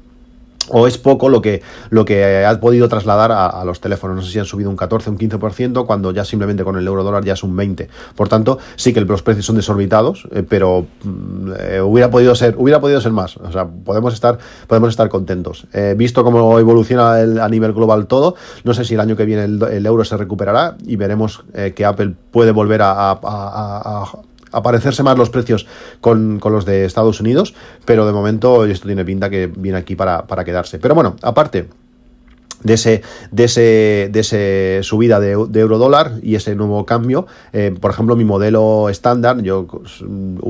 o 0.71 0.87
es 0.87 0.99
poco 0.99 1.29
lo 1.29 1.43
que, 1.43 1.63
lo 1.91 2.05
que 2.05 2.45
ha 2.45 2.61
podido 2.61 2.89
trasladar 2.89 3.33
a, 3.33 3.65
los 3.65 3.81
teléfonos. 3.81 4.17
No 4.17 4.23
sé 4.23 4.33
si 4.33 4.39
han 4.39 4.45
subido 4.45 4.71
un 4.71 4.77
14, 4.77 5.11
un 5.11 5.19
15%, 5.19 5.87
cuando 5.87 6.13
ya 6.13 6.25
simplemente 6.25 6.65
con 6.65 6.77
el 6.77 6.87
euro 6.87 7.05
dólar 7.05 7.25
ya 7.25 7.35
es 7.35 7.43
un 7.43 7.57
20%. 7.57 7.89
Por 8.15 8.29
tanto, 8.29 8.59
sí 8.77 8.93
que 8.93 9.01
los 9.01 9.23
precios 9.23 9.47
son 9.47 9.57
desorbitados, 9.57 10.27
eh, 10.33 10.45
pero 10.49 10.87
mm, 11.05 11.53
eh, 11.59 11.81
hubiera, 11.81 12.11
podido 12.11 12.35
ser, 12.35 12.55
hubiera 12.57 12.81
podido 12.81 13.01
ser 13.01 13.13
más. 13.13 13.37
O 13.37 13.53
sea, 13.53 13.67
podemos 13.67 14.15
estar, 14.15 14.39
podemos 14.67 14.91
estar 14.91 15.09
contentos. 15.09 15.67
Eh, 15.73 15.95
visto 15.97 16.25
cómo 16.25 16.59
evoluciona 16.59 17.15
a 17.15 17.49
nivel 17.49 17.73
global 17.73 18.07
todo, 18.07 18.35
no 18.65 18.75
sé 18.75 18.85
si 18.85 18.95
el 18.95 19.01
año 19.01 19.17
que 19.17 19.25
viene 19.25 19.45
el, 19.45 19.87
euro 19.87 20.05
se 20.05 20.17
recuperará 20.17 20.77
y 20.87 20.97
veremos 20.97 21.43
que 21.75 21.85
Apple 21.85 22.15
puede 22.31 22.53
volver 22.53 22.81
a 22.83 23.19
aparecerse 24.53 25.03
más 25.03 25.17
los 25.17 25.31
precios 25.31 25.67
con, 26.01 26.41
los 26.43 26.65
de 26.65 26.85
Estados 26.85 27.21
Unidos, 27.21 27.55
pero 27.85 28.07
de 28.07 28.13
momento 28.13 28.65
esto 28.65 28.87
tiene 28.87 29.05
pinta 29.05 29.31
que 29.31 29.47
viene 29.47 29.79
aquí 29.79 29.97
para, 29.97 30.27
para 30.27 30.45
quedarse. 30.45 30.79
Pero 30.79 30.95
bueno, 30.95 31.17
aparte 31.23 31.69
de 32.63 32.75
ese, 32.75 33.03
de 33.31 33.45
ese, 33.45 34.09
de 34.11 34.21
ese 34.21 34.81
subida 34.83 35.21
de, 35.21 35.31
euro 35.31 35.79
dólar 35.79 36.13
y 36.23 36.35
ese 36.35 36.55
nuevo 36.55 36.85
cambio. 36.87 37.27
Eh, 37.53 37.75
por 37.81 37.91
ejemplo, 37.91 38.17
mi 38.17 38.25
modelo 38.25 38.89
estándar, 38.89 39.41
yo 39.43 39.67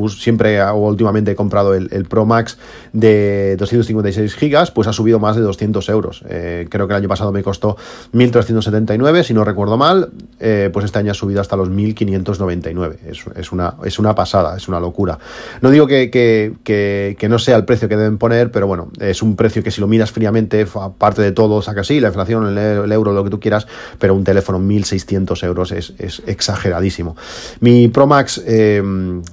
siempre 0.09 0.63
o 0.63 0.89
últimamente 0.89 1.33
he 1.33 1.37
comprado 1.37 1.75
el, 1.75 1.89
Pro 2.11 2.25
Max 2.27 2.59
de 2.93 3.57
256 3.57 4.35
gigas, 4.35 4.71
pues 4.71 4.89
ha 4.89 4.93
subido 4.93 5.19
más 5.19 5.37
de 5.37 5.43
200 5.43 5.89
euros. 5.89 6.25
Eh, 6.29 6.67
creo 6.69 6.89
que 6.89 6.95
el 6.95 6.99
año 6.99 7.09
pasado 7.09 7.31
me 7.31 7.43
costó 7.43 7.77
1.379, 8.13 9.23
si 9.23 9.35
no 9.35 9.45
recuerdo 9.45 9.77
mal, 9.77 10.11
eh, 10.41 10.71
pues 10.73 10.85
este 10.87 10.99
año 10.99 11.13
ha 11.13 11.15
subido 11.15 11.41
hasta 11.41 11.57
los 11.57 11.71
1.599. 11.71 12.97
Es, 13.07 13.25
es, 13.37 13.53
una, 13.53 13.75
es 13.85 13.99
una 13.99 14.15
pasada, 14.15 14.57
es 14.57 14.67
una 14.69 14.81
locura. 14.81 15.19
No 15.61 15.71
digo 15.71 15.87
que, 15.87 16.11
que, 16.11 16.57
que, 16.65 17.29
no 17.29 17.39
sea 17.39 17.57
el 17.57 17.65
precio 17.65 17.89
que 17.89 17.97
deben 17.97 18.19
poner, 18.19 18.51
pero 18.51 18.67
bueno, 18.67 18.91
es 18.99 19.23
un 19.23 19.37
precio 19.37 19.63
que 19.63 19.71
si 19.71 19.81
lo 19.81 19.87
miras 19.87 20.11
fríamente, 20.11 20.67
aparte 20.75 21.23
de 21.23 21.33
todo, 21.33 21.63
saca 21.63 21.85
la 22.01 22.09
inflación, 22.09 22.57
el, 22.57 22.93
euro, 22.93 23.13
lo 23.13 23.25
que 23.25 23.31
tú 23.31 23.41
quieras, 23.41 23.67
pero 23.99 24.15
un 24.15 24.25
teléfono 24.25 24.59
1.600 24.59 25.43
euros 25.45 25.73
es, 25.73 26.23
exageradísimo. 26.27 27.17
Mi 27.61 27.89
Pro 27.89 28.07
Max 28.07 28.43
eh, 28.47 28.83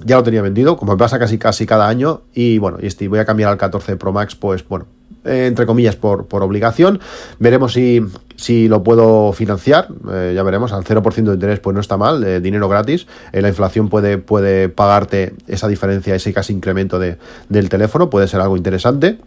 ya 0.04 0.16
lo 0.16 0.22
tenía 0.22 0.42
vendido, 0.42 0.76
como 0.76 0.92
me 0.92 0.98
pasa 0.98 1.18
casi, 1.18 1.38
casi 1.38 1.66
cada 1.66 1.88
año, 1.88 2.22
y 2.34 2.58
bueno, 2.58 2.78
y 2.80 2.86
este, 2.86 3.08
voy 3.08 3.18
a 3.18 3.24
cambiar 3.24 3.50
al 3.50 3.58
14 3.58 3.96
Pro 3.96 4.12
Max, 4.12 4.34
pues 4.34 4.66
bueno, 4.66 4.86
eh, 5.24 5.46
entre 5.46 5.66
comillas, 5.66 5.96
por, 5.96 6.26
por 6.26 6.42
obligación. 6.42 7.00
Veremos 7.38 7.72
si, 7.72 8.02
si 8.36 8.68
lo 8.68 8.82
puedo 8.82 9.32
financiar, 9.32 9.88
eh, 10.12 10.32
ya 10.34 10.42
veremos, 10.42 10.72
al 10.72 10.84
0% 10.84 11.14
de 11.14 11.34
interés 11.34 11.60
pues 11.60 11.74
no 11.74 11.80
está 11.80 11.96
mal, 11.96 12.42
dinero 12.42 12.68
gratis, 12.68 13.06
la 13.32 13.48
inflación 13.48 13.88
puede, 13.88 14.18
puede 14.18 14.68
pagarte 14.68 15.34
esa 15.46 15.68
diferencia, 15.68 16.14
ese 16.14 16.32
casi 16.32 16.52
incremento 16.52 16.98
de, 16.98 17.18
del 17.48 17.68
teléfono, 17.68 18.10
puede 18.10 18.28
ser 18.28 18.40
algo 18.40 18.56
interesante. 18.56 19.18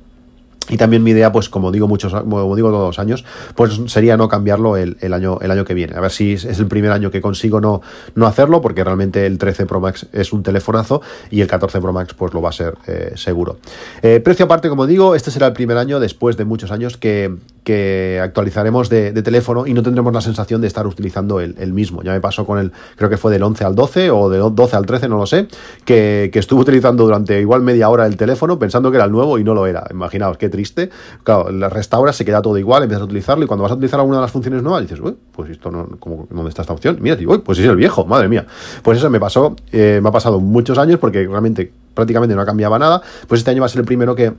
Y 0.69 0.78
también 0.78 1.04
mi 1.04 1.12
idea, 1.12 1.32
pues 1.32 1.50
como 1.50 1.71
digo 1.71 1.88
muchos, 1.88 2.13
como 2.13 2.56
digo 2.56 2.69
todos 2.69 2.89
los 2.89 3.00
años, 3.00 3.26
pues 3.56 3.80
sería 3.88 4.15
no 4.15 4.30
cambiarlo 4.30 4.78
el, 4.78 4.95
año, 5.13 5.39
el 5.41 5.52
año 5.52 5.65
que 5.65 5.74
viene. 5.74 5.95
A 5.97 6.00
ver 6.00 6.12
si 6.12 6.34
es, 6.34 6.45
el 6.45 6.67
primer 6.67 6.91
año 6.91 7.10
que 7.12 7.19
consigo 7.19 7.60
no, 7.60 7.82
no 8.15 8.28
hacerlo, 8.28 8.62
porque 8.62 8.84
realmente 8.84 9.26
el 9.26 9.38
13 9.38 9.65
Pro 9.65 9.80
Max 9.80 10.08
es 10.13 10.32
un 10.32 10.43
telefonazo 10.43 11.02
y 11.30 11.41
el 11.41 11.47
14 11.47 11.82
Pro 11.82 11.93
Max 11.93 12.13
pues 12.13 12.34
lo 12.34 12.41
va 12.41 12.50
a 12.50 12.54
ser 12.54 12.76
eh, 12.88 13.13
seguro. 13.15 13.58
Eh, 14.02 14.21
precio 14.24 14.45
aparte, 14.45 14.69
como 14.69 14.86
digo, 14.86 15.15
este 15.15 15.32
será 15.32 15.47
el 15.47 15.54
primer 15.54 15.78
año 15.78 16.00
después 16.00 16.38
de 16.38 16.45
muchos 16.45 16.71
años 16.71 16.95
que, 16.95 17.36
que 17.63 18.19
actualizaremos 18.21 18.89
de, 18.89 19.12
teléfono 19.21 19.67
y 19.67 19.74
no 19.74 19.84
tendremos 19.84 20.13
la 20.13 20.21
sensación 20.21 20.62
de 20.62 20.67
estar 20.67 20.88
utilizando 20.88 21.39
el, 21.39 21.74
mismo. 21.74 22.02
Ya 22.02 22.12
me 22.12 22.21
pasó 22.21 22.45
con 22.45 22.58
el, 22.58 22.71
creo 22.95 23.10
que 23.10 23.17
fue 23.17 23.32
del 23.32 23.43
11 23.43 23.63
al 23.63 23.76
12 23.76 24.10
o 24.10 24.30
del 24.30 24.56
12 24.56 24.76
al 24.76 24.86
13, 24.86 25.10
no 25.10 25.17
lo 25.17 25.26
sé, 25.26 25.47
que, 25.86 26.30
que 26.34 26.39
estuve 26.39 26.62
utilizando 26.62 27.04
durante 27.04 27.39
igual 27.39 27.62
media 27.62 27.89
hora 27.89 28.06
el 28.06 28.17
teléfono 28.17 28.58
pensando 28.58 28.89
que 28.89 28.97
era 28.97 29.06
el 29.06 29.12
nuevo 29.12 29.38
y 29.38 29.43
no 29.43 29.54
lo 29.54 29.67
era. 29.67 29.86
Imaginaos, 29.91 30.38
qué 30.38 30.50
triste. 30.50 30.89
Claro, 31.24 31.52
la 31.52 31.69
restauras, 31.69 32.15
se 32.15 32.26
queda 32.26 32.41
todo 32.41 32.58
igual, 32.58 32.84
empiezas 32.84 33.04
a 33.04 33.06
utilizarlo 33.06 33.43
y 33.43 33.47
cuando 33.47 33.63
vas 33.63 33.71
a 33.71 33.76
utilizar 33.76 34.00
alguna 34.00 34.17
de 34.17 34.21
las 34.24 34.32
funciones 34.32 34.63
nuevas 34.63 34.82
dices, 34.82 35.00
uy, 35.00 35.15
pues 35.32 35.52
esto 35.52 35.69
no, 35.69 35.88
¿dónde 36.30 36.50
está 36.50 36.63
esta 36.63 36.74
opción? 36.74 36.97
Mira, 37.00 37.17
uy, 37.26 37.39
pues 37.39 37.60
es 37.60 37.65
el 37.65 37.76
viejo, 37.76 38.06
madre 38.06 38.28
mía. 38.28 38.45
Pues 38.82 38.97
eso 38.97 39.10
me 39.10 39.19
pasó, 39.19 39.56
eh, 39.71 40.00
me 40.02 40.10
ha 40.10 40.12
pasado 40.12 40.39
muchos 40.39 40.78
años 40.78 41.00
porque 41.00 41.28
realmente 41.28 41.71
prácticamente 41.93 42.36
no 42.36 42.45
cambiaba 42.45 42.80
nada. 42.80 43.02
Pues 43.28 43.39
este 43.39 43.52
año 43.52 43.62
va 43.62 43.67
a 43.67 43.69
ser 43.69 43.82
el 43.82 43.86
primero 43.86 44.15
que 44.15 44.34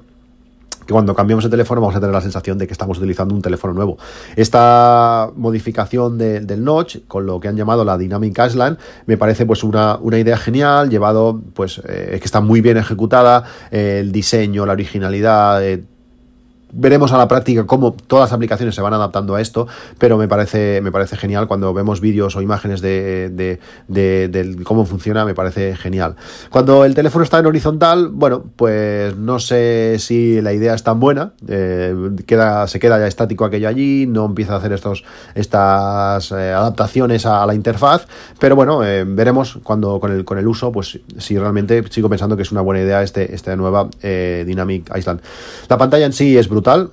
que 0.86 0.92
cuando 0.92 1.14
cambiamos 1.14 1.44
el 1.44 1.50
teléfono 1.50 1.80
vamos 1.80 1.96
a 1.96 2.00
tener 2.00 2.14
la 2.14 2.20
sensación 2.20 2.58
de 2.58 2.66
que 2.66 2.72
estamos 2.72 2.98
utilizando 2.98 3.34
un 3.34 3.42
teléfono 3.42 3.72
nuevo. 3.72 3.98
Esta 4.36 5.30
modificación 5.36 6.18
del 6.18 6.64
notch, 6.64 6.98
con 7.06 7.26
lo 7.26 7.40
que 7.40 7.48
han 7.48 7.56
llamado 7.56 7.84
la 7.84 7.96
Dynamic 7.98 8.38
Island, 8.46 8.78
me 9.06 9.16
parece 9.16 9.46
pues 9.46 9.64
una, 9.64 9.96
una 9.96 10.18
idea 10.18 10.36
genial, 10.36 10.90
llevado, 10.90 11.40
pues, 11.54 11.80
eh, 11.86 12.18
que 12.18 12.24
está 12.24 12.40
muy 12.40 12.60
bien 12.60 12.76
ejecutada, 12.76 13.44
el 13.70 14.12
diseño, 14.12 14.66
la 14.66 14.72
originalidad, 14.72 15.64
eh, 15.64 15.84
veremos 16.72 17.12
a 17.12 17.18
la 17.18 17.28
práctica 17.28 17.66
cómo 17.66 17.92
todas 17.92 18.30
las 18.30 18.32
aplicaciones 18.32 18.74
se 18.74 18.80
van 18.80 18.94
adaptando 18.94 19.34
a 19.34 19.40
esto, 19.40 19.68
pero 19.98 20.16
me 20.16 20.26
parece, 20.26 20.80
me 20.82 20.90
parece 20.90 21.16
genial 21.16 21.46
cuando 21.46 21.72
vemos 21.74 22.00
vídeos 22.00 22.34
o 22.34 22.42
imágenes 22.42 22.80
de, 22.80 23.30
de, 23.88 24.56
cómo 24.64 24.86
funciona, 24.86 25.24
me 25.24 25.34
parece 25.34 25.76
genial. 25.76 26.16
Cuando 26.50 26.84
el 26.84 26.94
teléfono 26.94 27.24
está 27.24 27.38
en 27.38 27.46
horizontal, 27.46 28.08
bueno, 28.08 28.44
pues 28.56 29.16
no 29.16 29.38
sé 29.38 29.96
si 29.98 30.40
la 30.40 30.52
idea 30.52 30.74
es 30.74 30.82
tan 30.82 30.98
buena, 30.98 31.34
eh, 31.46 31.94
queda, 32.26 32.66
se 32.66 32.80
queda 32.80 32.98
ya 32.98 33.06
estático 33.06 33.44
aquello 33.44 33.68
allí, 33.68 34.06
no 34.06 34.24
empieza 34.24 34.54
a 34.54 34.56
hacer 34.56 34.72
estos, 34.72 35.04
estas 35.34 36.32
eh, 36.32 36.52
adaptaciones 36.52 37.26
a, 37.26 37.44
la 37.46 37.54
interfaz, 37.54 38.06
pero 38.38 38.56
bueno, 38.56 38.84
eh, 38.84 39.04
veremos 39.04 39.58
cuando 39.62 40.00
con 40.00 40.12
el, 40.12 40.24
con 40.24 40.38
el 40.38 40.46
uso, 40.46 40.72
pues 40.72 41.00
si 41.18 41.38
realmente 41.38 41.84
sigo 41.90 42.08
pensando 42.08 42.36
que 42.36 42.42
es 42.42 42.52
una 42.52 42.62
buena 42.62 42.82
idea 42.82 43.02
este, 43.02 43.34
esta 43.34 43.54
nueva 43.56 43.88
Dynamic 44.02 44.90
Island. 44.96 45.20
La 45.68 45.76
pantalla 45.76 46.06
en 46.06 46.12
sí 46.12 46.38
es 46.38 46.48
brutal 46.48 46.61
brutal 46.62 46.90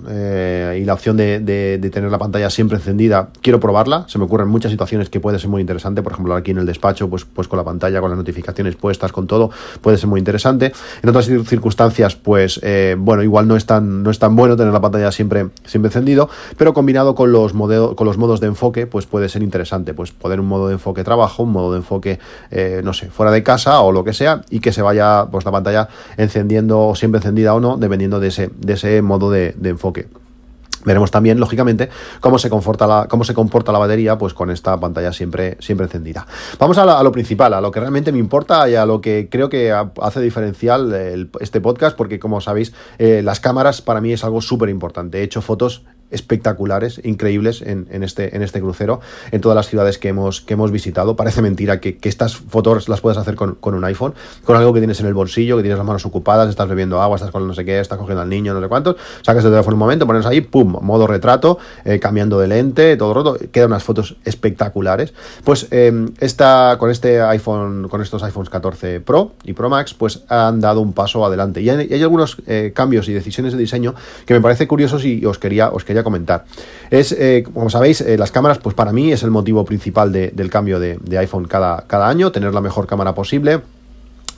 y 0.76 0.84
la 0.84 0.94
opción 0.94 1.16
de, 1.18 1.90
tener 1.94 2.12
la 2.12 2.18
pantalla 2.18 2.50
siempre 2.50 2.78
encendida, 2.78 3.30
quiero 3.42 3.60
probarla. 3.60 4.06
Se 4.08 4.18
me 4.18 4.26
ocurren 4.26 4.48
muchas 4.48 4.72
situaciones 4.72 5.10
que 5.10 5.20
puede 5.20 5.40
ser 5.40 5.50
muy 5.50 5.62
interesante. 5.62 6.02
Por 6.02 6.14
ejemplo, 6.14 6.36
aquí 6.36 6.52
en 6.52 6.58
el 6.58 6.66
despacho, 6.66 7.10
pues, 7.10 7.26
pues 7.26 7.48
con 7.48 7.58
la 7.58 7.64
pantalla, 7.64 8.02
con 8.02 8.10
las 8.10 8.18
notificaciones 8.18 8.76
puestas, 8.76 9.12
con 9.12 9.28
todo, 9.28 9.52
puede 9.82 9.98
ser 9.98 10.08
muy 10.08 10.20
interesante. 10.20 10.74
En 11.04 11.10
otras 11.10 11.26
circunstancias, 11.26 12.16
pues 12.16 12.60
bueno, 12.98 13.24
igual 13.24 13.48
no 13.48 13.56
es 13.56 13.66
tan, 13.66 14.04
no 14.04 14.10
es 14.12 14.20
tan 14.20 14.36
bueno 14.36 14.56
tener 14.56 14.74
la 14.74 14.82
pantalla 14.82 15.12
siempre, 15.12 15.50
siempre 15.66 15.90
encendido, 15.90 16.30
pero 16.58 16.74
combinado 16.74 17.16
con 17.16 17.32
los, 17.32 17.54
con 17.54 18.08
los 18.08 18.18
modos 18.18 18.40
de 18.40 18.48
enfoque, 18.48 18.88
pues 18.88 19.06
puede 19.06 19.30
ser 19.30 19.44
interesante. 19.44 19.94
Pues 19.94 20.12
poner 20.12 20.40
un 20.40 20.48
modo 20.48 20.68
de 20.68 20.74
enfoque 20.74 21.04
trabajo, 21.04 21.44
un 21.44 21.52
modo 21.52 21.72
de 21.72 21.78
enfoque, 21.78 22.20
no 22.84 22.94
sé, 22.94 23.10
fuera 23.10 23.32
de 23.32 23.44
casa 23.44 23.82
o 23.82 23.92
lo 23.92 24.04
que 24.04 24.14
sea, 24.14 24.42
y 24.50 24.60
que 24.60 24.72
se 24.72 24.82
vaya 24.82 25.28
pues 25.30 25.46
la 25.46 25.52
pantalla 25.52 25.90
encendiendo, 26.18 26.94
siempre 26.96 27.20
encendida 27.20 27.54
o 27.54 27.60
no, 27.60 27.78
dependiendo 27.78 28.20
de 28.20 28.30
ese, 28.30 28.50
de 28.58 28.74
ese 28.74 29.02
modo 29.02 29.30
de, 29.30 29.54
enfoque. 29.66 30.08
Veremos 30.86 31.12
también, 31.12 31.40
lógicamente, 31.42 31.90
cómo 32.22 32.40
se, 32.40 32.50
comporta 32.50 32.88
la, 32.88 33.08
cómo 33.10 33.26
se 33.26 33.34
comporta 33.34 33.74
la 33.74 33.80
batería 33.80 34.18
pues 34.18 34.34
con 34.34 34.50
esta 34.50 34.80
pantalla 34.80 35.12
siempre, 35.12 35.58
siempre 35.60 35.86
encendida. 35.86 36.26
Vamos 36.58 36.78
a, 36.78 37.04
lo 37.04 37.12
principal, 37.12 37.54
a 37.54 37.60
lo 37.60 37.70
que 37.70 37.82
realmente 37.82 38.14
me 38.14 38.20
importa 38.20 38.70
y 38.70 38.76
a 38.76 38.86
lo 38.86 39.02
que 39.02 39.28
creo 39.30 39.50
que 39.50 39.74
hace 40.02 40.22
diferencial 40.22 41.30
este 41.42 41.60
podcast, 41.60 41.98
porque 41.98 42.18
como 42.18 42.40
sabéis, 42.40 42.74
eh, 42.98 43.22
las 43.24 43.42
cámaras 43.42 43.82
para 43.82 44.00
mí 44.00 44.14
es 44.14 44.24
algo 44.24 44.40
súper 44.40 44.70
importante. 44.70 45.20
He 45.20 45.24
hecho 45.24 45.42
fotos 45.42 45.84
espectaculares, 46.12 47.02
increíbles 47.04 47.62
en, 47.62 47.88
este, 48.04 48.36
en 48.36 48.42
este 48.42 48.62
crucero, 48.62 49.00
en 49.32 49.42
todas 49.42 49.56
las 49.56 49.68
ciudades 49.68 49.98
que 49.98 50.10
hemos, 50.10 50.42
que 50.42 50.54
hemos 50.54 50.72
visitado. 50.72 51.16
Parece 51.16 51.42
mentira 51.42 51.80
que, 51.80 51.98
estas 52.04 52.36
fotos 52.36 52.90
las 52.90 53.02
puedas 53.02 53.18
hacer 53.18 53.36
con, 53.36 53.58
un 53.62 53.84
iPhone, 53.86 54.16
con 54.44 54.56
algo 54.56 54.74
que 54.74 54.80
tienes 54.80 55.00
en 55.00 55.06
el 55.06 55.14
bolsillo, 55.14 55.58
que 55.58 55.62
tienes 55.62 55.78
las 55.78 55.86
manos 55.86 56.06
ocupadas, 56.06 56.50
estás 56.50 56.68
bebiendo 56.68 57.02
agua, 57.02 57.18
estás 57.18 57.32
con 57.32 57.48
no 57.48 57.54
sé 57.54 57.64
qué, 57.66 57.80
estás 57.80 58.00
cogiendo 58.00 58.22
al 58.22 58.30
niño, 58.30 58.54
no 58.54 58.62
sé 58.62 58.68
cuántos, 58.68 58.96
sacas 59.22 59.46
el 59.46 59.52
teléfono 59.52 59.76
un 59.76 59.80
momento, 59.80 60.08
pones 60.08 60.26
ahí, 60.26 60.42
pum, 60.42 60.78
modo 60.82 61.06
retrato, 61.06 61.60
eh, 61.86 62.00
cambiando 62.00 62.40
de 62.40 62.48
lente, 62.48 62.98
todo 62.98 63.14
roto, 63.14 63.38
quedan 63.52 63.68
unas 63.68 63.84
fotos 63.84 64.18
espectaculares. 64.26 65.14
Pues 65.44 65.68
em, 65.72 66.12
esta, 66.20 66.78
con 66.80 66.90
este 66.90 67.22
iPhone, 67.22 67.88
con 67.88 68.02
estos 68.02 68.24
iPhones 68.24 68.50
14 68.50 69.02
Pro 69.02 69.34
y 69.44 69.54
Pro 69.54 69.70
Max, 69.70 69.94
pues 69.94 70.24
han 70.28 70.60
dado 70.60 70.82
un 70.82 70.94
paso 70.94 71.26
adelante. 71.26 71.62
Y 71.62 71.70
hay, 71.70 72.02
algunos 72.02 72.38
eh, 72.48 72.72
cambios 72.74 73.08
y 73.10 73.14
decisiones 73.14 73.54
de 73.54 73.60
diseño 73.60 73.94
que 74.26 74.34
me 74.34 74.42
parece 74.42 74.68
curiosos 74.68 75.06
y 75.06 75.26
os 75.26 75.38
quería 75.38 75.70
comentar. 76.04 76.46
Es, 76.90 77.12
eh, 77.12 77.44
como 77.54 77.70
sabéis, 77.70 78.02
eh, 78.02 78.18
las 78.18 78.32
cámaras, 78.32 78.60
pues 78.60 78.76
para 78.76 78.92
mí 78.92 79.12
es 79.12 79.24
el 79.24 79.32
motivo 79.32 79.66
principal 79.66 80.12
del 80.12 80.50
cambio 80.50 80.80
de, 80.80 81.00
iPhone 81.18 81.46
cada, 81.46 81.86
cada 81.88 82.08
año, 82.08 82.32
tener 82.32 82.54
la 82.54 82.62
mejor 82.62 82.88
cámara 82.88 83.14
posible 83.14 83.62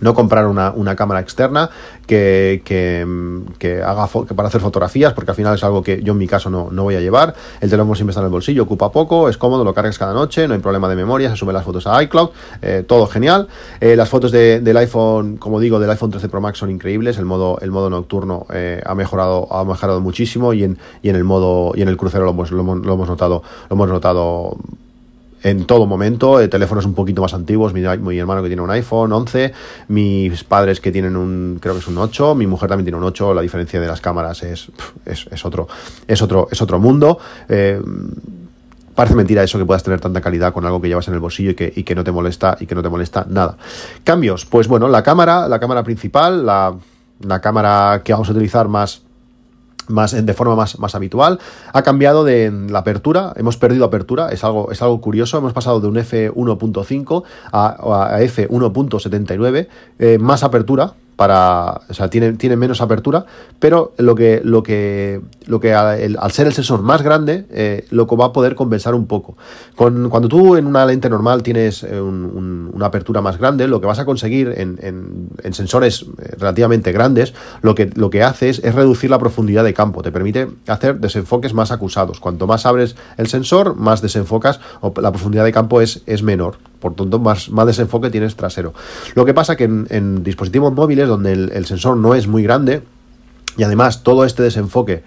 no 0.02 0.14
comprar 0.14 0.48
una, 0.48 0.96
cámara 0.96 1.22
externa 1.22 1.70
que, 2.06 2.62
que, 2.66 3.82
haga 3.82 4.08
para 4.08 4.50
hacer 4.50 4.60
fotografías, 4.60 5.14
porque 5.14 5.32
al 5.32 5.38
final 5.38 5.56
es 5.56 5.64
algo 5.64 5.82
que 5.82 6.04
yo 6.04 6.14
en 6.14 6.20
mi 6.20 6.28
caso 6.28 6.50
no, 6.50 6.84
voy 6.84 6.96
a 6.96 7.00
llevar. 7.00 7.34
El 7.62 7.70
teléfono 7.70 7.96
siempre 7.96 8.12
está 8.12 8.20
en 8.20 8.26
el 8.26 8.32
bolsillo, 8.32 8.64
ocupa 8.64 8.92
poco, 8.92 9.30
es 9.30 9.38
cómodo, 9.38 9.64
lo 9.64 9.74
cargas 9.74 9.98
cada 9.98 10.14
noche, 10.14 10.48
no 10.48 10.54
hay 10.54 10.60
problema 10.60 10.90
de 10.90 10.96
memoria, 10.96 11.30
se 11.30 11.38
suben 11.38 11.54
las 11.54 11.64
fotos 11.64 11.88
a 11.88 12.02
iCloud, 12.04 12.32
eh, 12.62 12.84
todo 12.86 13.08
genial. 13.08 13.48
Eh, 13.80 13.96
las 13.96 14.10
fotos 14.10 14.32
del 14.32 14.78
iPhone, 14.78 15.38
como 15.38 15.60
digo, 15.60 15.80
del 15.80 15.90
iPhone 15.90 16.12
13 16.12 16.30
Pro 16.30 16.42
Max 16.42 16.58
son 16.58 16.72
increíbles, 16.72 17.18
el 17.18 17.26
modo, 17.26 17.60
el 17.62 17.72
modo 17.72 17.90
nocturno 17.90 18.46
eh, 18.54 18.82
ha 18.86 18.96
mejorado, 18.96 19.48
ha 19.54 19.64
mejorado 19.64 20.02
muchísimo 20.02 20.54
y 20.54 20.64
en, 20.64 20.78
y 21.02 21.10
en 21.10 21.16
el 21.16 21.24
modo, 21.24 21.72
y 21.76 21.82
en 21.82 21.88
el 21.88 21.98
crucero 21.98 22.26
lo 22.26 22.32
hemos, 22.32 22.52
lo 22.52 22.62
hemos 22.62 23.08
notado, 23.08 23.44
lo 23.70 23.76
hemos 23.76 23.90
notado 23.90 24.58
en 25.44 25.66
todo 25.66 25.86
momento, 25.86 26.40
eh, 26.40 26.48
teléfonos 26.48 26.86
un 26.86 26.94
poquito 26.94 27.22
más 27.22 27.34
antiguos, 27.34 27.74
mi, 27.74 27.82
hermano 27.84 28.44
que 28.44 28.50
tiene 28.50 28.62
un 28.62 28.70
iPhone 28.70 29.12
11, 29.12 29.54
mis 29.88 30.44
padres 30.44 30.80
que 30.80 30.92
tienen 30.92 31.16
un, 31.16 31.58
creo 31.60 31.74
que 31.74 31.80
es 31.80 31.88
un 31.88 31.98
8, 31.98 32.36
mi 32.36 32.48
mujer 32.48 32.70
también 32.70 32.86
tiene 32.86 32.98
un 32.98 33.04
8, 33.04 33.34
la 33.34 33.42
diferencia 33.42 33.80
de 33.80 33.88
las 33.88 34.02
cámaras 34.02 34.44
es, 34.44 34.72
es, 35.06 35.46
otro, 35.46 35.68
es, 36.08 36.22
otro, 36.22 36.48
es 36.52 36.62
otro 36.62 36.80
mundo. 36.80 37.18
Eh, 37.50 37.82
parece 38.94 39.16
mentira 39.16 39.44
eso 39.44 39.58
que 39.58 39.66
puedas 39.66 39.84
tener 39.84 40.00
tanta 40.00 40.22
calidad 40.22 40.54
con 40.54 40.66
algo 40.66 40.82
que 40.82 40.88
llevas 40.88 41.08
en 41.08 41.16
el 41.16 41.20
bolsillo 41.20 41.52
y 41.52 41.56
que, 41.56 41.74
y 41.76 41.84
que 41.84 41.96
no 41.96 42.04
te 42.04 42.12
molesta 42.12 42.58
y 42.60 42.66
que 42.66 42.76
no 42.76 42.84
te 42.84 42.90
molesta 42.90 43.26
nada. 43.28 43.58
Cambios, 44.04 44.46
pues 44.46 44.68
bueno, 44.68 44.88
la 44.88 45.02
cámara, 45.02 45.48
la 45.48 45.60
cámara 45.60 45.84
principal, 45.84 46.46
la, 46.46 46.76
la 47.22 47.42
cámara 47.42 48.02
que 48.04 48.14
vamos 48.14 48.30
a 48.30 48.32
utilizar 48.32 48.68
más 48.68 49.02
más, 49.90 50.26
de 50.26 50.34
forma 50.34 50.56
más, 50.56 50.80
más 50.80 50.96
habitual. 50.96 51.40
Ha 51.74 51.82
cambiado 51.82 52.24
de 52.24 52.52
la 52.70 52.80
apertura, 52.80 53.34
hemos 53.36 53.58
perdido 53.58 53.86
apertura, 53.86 54.30
es 54.30 54.44
algo, 54.44 54.72
es 54.72 54.82
algo 54.82 55.02
curioso, 55.02 55.38
hemos 55.38 55.54
pasado 55.54 55.80
de 55.80 55.88
un 55.88 55.96
F1.5 55.96 57.24
a, 57.52 57.68
a 58.16 58.22
F1.79, 58.22 59.68
eh, 60.00 60.18
más 60.20 60.44
apertura, 60.44 60.94
para, 61.22 61.82
o 61.88 61.94
sea, 61.94 62.10
tiene, 62.10 62.34
tiene 62.34 62.56
menos 62.56 62.82
apertura, 62.82 63.28
pero 63.60 63.94
lo 64.00 64.16
que, 64.16 64.42
lo 64.44 64.64
que, 64.64 65.22
lo 65.46 65.60
que 65.60 65.72
al 65.72 66.32
ser 66.32 66.48
el 66.48 66.54
sensor 66.54 66.82
más 66.82 67.04
grande, 67.04 67.46
eh, 67.52 67.86
lo 67.92 68.08
que 68.08 68.16
va 68.16 68.26
a 68.26 68.34
poder 68.34 68.56
compensar 68.56 68.96
un 68.96 69.06
poco. 69.06 69.38
Cuando 69.76 70.28
tú 70.28 70.56
en 70.56 70.66
una 70.66 70.84
lente 70.84 71.12
normal 71.12 71.44
tienes 71.44 71.84
eh, 71.84 72.02
una 72.02 72.88
apertura 72.88 73.22
más 73.22 73.38
grande, 73.38 73.68
lo 73.68 73.80
que 73.80 73.86
vas 73.86 74.00
a 74.00 74.06
conseguir 74.06 74.52
en, 74.58 74.80
en, 74.82 75.54
sensores 75.54 76.08
eh, 76.18 76.34
relativamente 76.40 76.92
grandes, 76.92 77.36
lo 77.62 77.76
que, 77.76 77.92
lo 77.94 78.10
que 78.10 78.24
haces 78.24 78.60
es 78.64 78.74
reducir 78.74 79.12
la 79.12 79.20
profundidad 79.20 79.64
de 79.64 79.76
campo, 79.76 80.02
te 80.02 80.12
permite 80.12 80.48
hacer 80.66 81.00
desenfoques 81.00 81.54
más 81.54 81.72
acusados. 81.72 82.20
Cuanto 82.20 82.48
más 82.48 82.66
abres 82.66 82.96
el 83.18 83.28
sensor, 83.28 83.76
más 83.76 84.02
desenfocas 84.02 84.60
o 84.80 84.92
la 85.00 85.12
profundidad 85.12 85.44
de 85.44 85.52
campo 85.52 85.82
es, 85.82 86.02
es 86.08 86.24
menor 86.24 86.71
por 86.82 86.96
tanto 86.96 87.20
más, 87.20 87.50
más 87.50 87.66
desenfoque 87.66 88.10
tienes 88.10 88.36
trasero. 88.36 88.74
Lo 89.16 89.24
que 89.24 89.34
pasa 89.34 89.56
que 89.56 89.64
en, 89.64 90.24
dispositivos 90.24 90.74
móviles 90.74 91.08
donde 91.08 91.32
el, 91.32 91.66
sensor 91.66 91.96
no 91.96 92.16
es 92.16 92.28
muy 92.28 92.44
grande, 92.44 92.82
y 93.56 93.64
además 93.64 94.04
todo 94.04 94.26
este 94.26 94.44
desenfoque, 94.44 95.04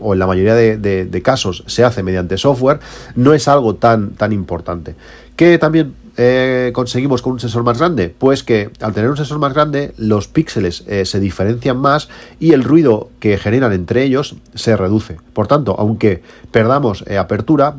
o 0.00 0.12
en 0.14 0.18
la 0.18 0.26
mayoría 0.26 0.54
de, 0.54 1.22
casos, 1.22 1.62
se 1.66 1.84
hace 1.84 2.02
mediante 2.02 2.36
software, 2.38 2.80
no 3.14 3.34
es 3.34 3.46
algo 3.46 3.74
tan, 3.74 4.10
tan 4.10 4.32
importante. 4.32 4.96
Que 5.36 5.58
también 5.58 5.94
eh, 6.18 6.72
conseguimos 6.74 7.22
con 7.22 7.32
un 7.32 7.40
sensor 7.40 7.62
más 7.62 7.78
grande? 7.78 8.14
Pues 8.16 8.42
que 8.42 8.70
al 8.80 8.92
tener 8.92 9.08
un 9.08 9.16
sensor 9.16 9.38
más 9.38 9.54
grande, 9.54 9.94
los 9.96 10.28
píxeles 10.28 10.84
eh, 10.86 11.04
se 11.04 11.20
diferencian 11.20 11.78
más 11.78 12.08
y 12.40 12.52
el 12.52 12.64
ruido 12.64 13.08
que 13.20 13.38
generan 13.38 13.72
entre 13.72 14.02
ellos 14.02 14.36
se 14.54 14.76
reduce. 14.76 15.16
Por 15.32 15.46
tanto, 15.46 15.76
aunque 15.78 16.22
perdamos 16.50 17.04
eh, 17.06 17.18
apertura, 17.18 17.76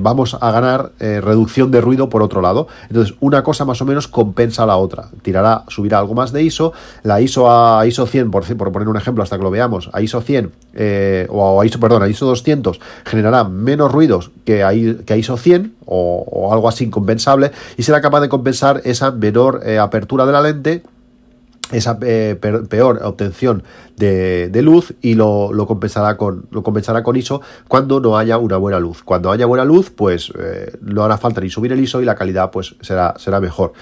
vamos 0.00 0.36
a 0.40 0.50
ganar 0.50 0.92
reducción 0.98 1.70
de 1.70 1.80
ruido 1.80 2.08
por 2.08 2.22
otro 2.22 2.40
lado. 2.40 2.68
Entonces, 2.88 3.16
una 3.20 3.42
cosa 3.42 3.64
más 3.64 3.80
o 3.80 3.84
menos 3.84 4.08
compensa 4.08 4.64
a 4.64 4.66
la 4.66 4.76
otra. 4.76 5.08
Tirará, 5.22 5.64
subirá 5.68 5.98
algo 5.98 6.14
más 6.14 6.32
de 6.32 6.42
ISO, 6.42 6.72
la 7.02 7.20
ISO 7.20 7.50
a 7.50 7.86
ISO 7.86 8.06
100, 8.06 8.30
por, 8.30 8.44
poner 8.72 8.88
un 8.88 8.96
ejemplo 8.96 9.22
hasta 9.22 9.38
que 9.38 9.42
lo 9.42 9.50
veamos, 9.50 9.90
a 9.92 10.02
ISO 10.02 10.20
100 10.20 10.52
o 11.30 11.60
a 11.60 11.66
ISO, 11.66 11.80
perdón, 11.80 12.02
a 12.02 12.08
ISO 12.08 12.26
200 12.26 12.80
generará 13.04 13.44
menos 13.44 13.92
ruidos 13.92 14.30
que 14.44 14.62
a, 14.62 14.72
ISO 14.74 15.36
100 15.36 15.74
o, 15.86 16.50
algo 16.52 16.68
así 16.68 16.84
incompensable 16.84 17.52
y 17.76 17.82
será 17.82 18.00
capaz 18.00 18.20
de 18.20 18.28
compensar 18.28 18.80
esa 18.84 19.10
menor 19.10 19.62
eh, 19.64 19.78
apertura 19.78 20.26
de 20.26 20.32
la 20.32 20.42
lente 20.42 20.82
esa 21.72 21.98
eh, 22.02 22.36
peor 22.68 23.00
obtención 23.02 23.62
de, 23.96 24.50
luz 24.62 24.94
y 25.00 25.14
lo, 25.14 25.52
compensará 25.66 26.16
con, 26.16 26.46
lo 26.50 26.62
compensará 26.62 27.02
con 27.02 27.16
ISO 27.16 27.42
cuando 27.68 28.00
no 28.00 28.18
haya 28.18 28.38
una 28.38 28.56
buena 28.56 28.80
luz. 28.80 29.02
Cuando 29.02 29.30
haya 29.30 29.46
buena 29.46 29.64
luz, 29.64 29.90
pues 29.90 30.32
eh, 30.38 30.72
no 30.80 31.04
hará 31.04 31.18
falta 31.18 31.40
ni 31.40 31.50
subir 31.50 31.72
el 31.72 31.80
ISO 31.80 32.00
y 32.00 32.04
la 32.04 32.14
calidad 32.14 32.50
pues 32.50 32.74
será, 32.80 33.14
será 33.18 33.40
mejor. 33.40 33.72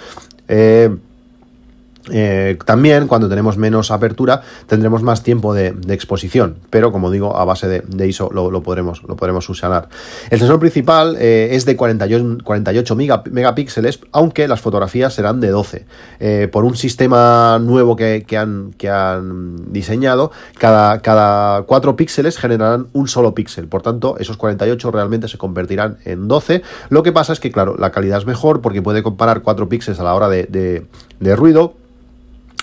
También 2.64 3.06
cuando 3.06 3.28
tenemos 3.28 3.58
menos 3.58 3.90
apertura 3.90 4.42
tendremos 4.66 5.02
más 5.02 5.22
tiempo 5.22 5.54
de, 5.54 5.74
exposición, 5.88 6.56
pero 6.70 6.92
como 6.92 7.10
digo, 7.10 7.36
a 7.36 7.44
base 7.44 7.68
de, 7.68 8.06
ISO 8.06 8.30
lo, 8.32 8.62
podremos, 8.62 9.02
lo 9.02 9.16
podremos 9.16 9.44
subsanar. 9.44 9.88
El 10.30 10.38
sensor 10.38 10.58
principal 10.58 11.16
eh, 11.18 11.50
es 11.52 11.64
de 11.64 11.76
48, 11.76 12.38
48 12.44 12.96
megapíxeles, 13.30 14.00
aunque 14.12 14.48
las 14.48 14.60
fotografías 14.60 15.14
serán 15.14 15.40
de 15.40 15.48
12. 15.48 15.86
Eh, 16.20 16.48
por 16.50 16.64
un 16.64 16.76
sistema 16.76 17.58
nuevo 17.60 17.96
que, 17.96 18.24
han, 18.36 18.72
que 18.76 18.88
han, 18.88 19.72
diseñado, 19.72 20.30
cada, 20.58 21.00
cada 21.00 21.62
4 21.62 21.96
píxeles 21.96 22.38
generarán 22.38 22.88
un 22.92 23.08
solo 23.08 23.34
píxel. 23.34 23.68
Por 23.68 23.82
tanto, 23.82 24.16
esos 24.18 24.36
48 24.36 24.90
realmente 24.90 25.28
se 25.28 25.38
convertirán 25.38 25.98
en 26.04 26.28
12. 26.28 26.62
Lo 26.90 27.02
que 27.02 27.12
pasa 27.12 27.32
es 27.32 27.40
que, 27.40 27.50
claro, 27.50 27.76
la 27.78 27.90
calidad 27.90 28.18
es 28.18 28.26
mejor 28.26 28.60
porque 28.60 28.82
puede 28.82 29.02
comparar 29.02 29.42
4 29.42 29.68
píxeles 29.68 30.00
a 30.00 30.04
la 30.04 30.14
hora 30.14 30.28
de 30.28 30.86
ruido 31.20 31.74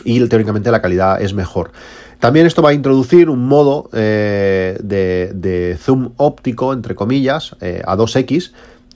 y 0.04 0.26
teóricamente 0.28 0.72
la 0.72 0.82
calidad 0.82 1.22
es 1.22 1.34
mejor. 1.34 1.72
También 2.20 2.46
esto 2.46 2.62
va 2.62 2.70
a 2.70 2.74
introducir 2.74 3.30
un 3.30 3.48
modo 3.48 3.90
eh, 3.94 4.78
de, 4.82 5.78
zoom 5.80 6.12
óptico, 6.18 6.74
entre 6.74 6.96
comillas, 6.96 7.56
eh, 7.62 7.82
a 7.86 7.96
2x, 7.96 8.52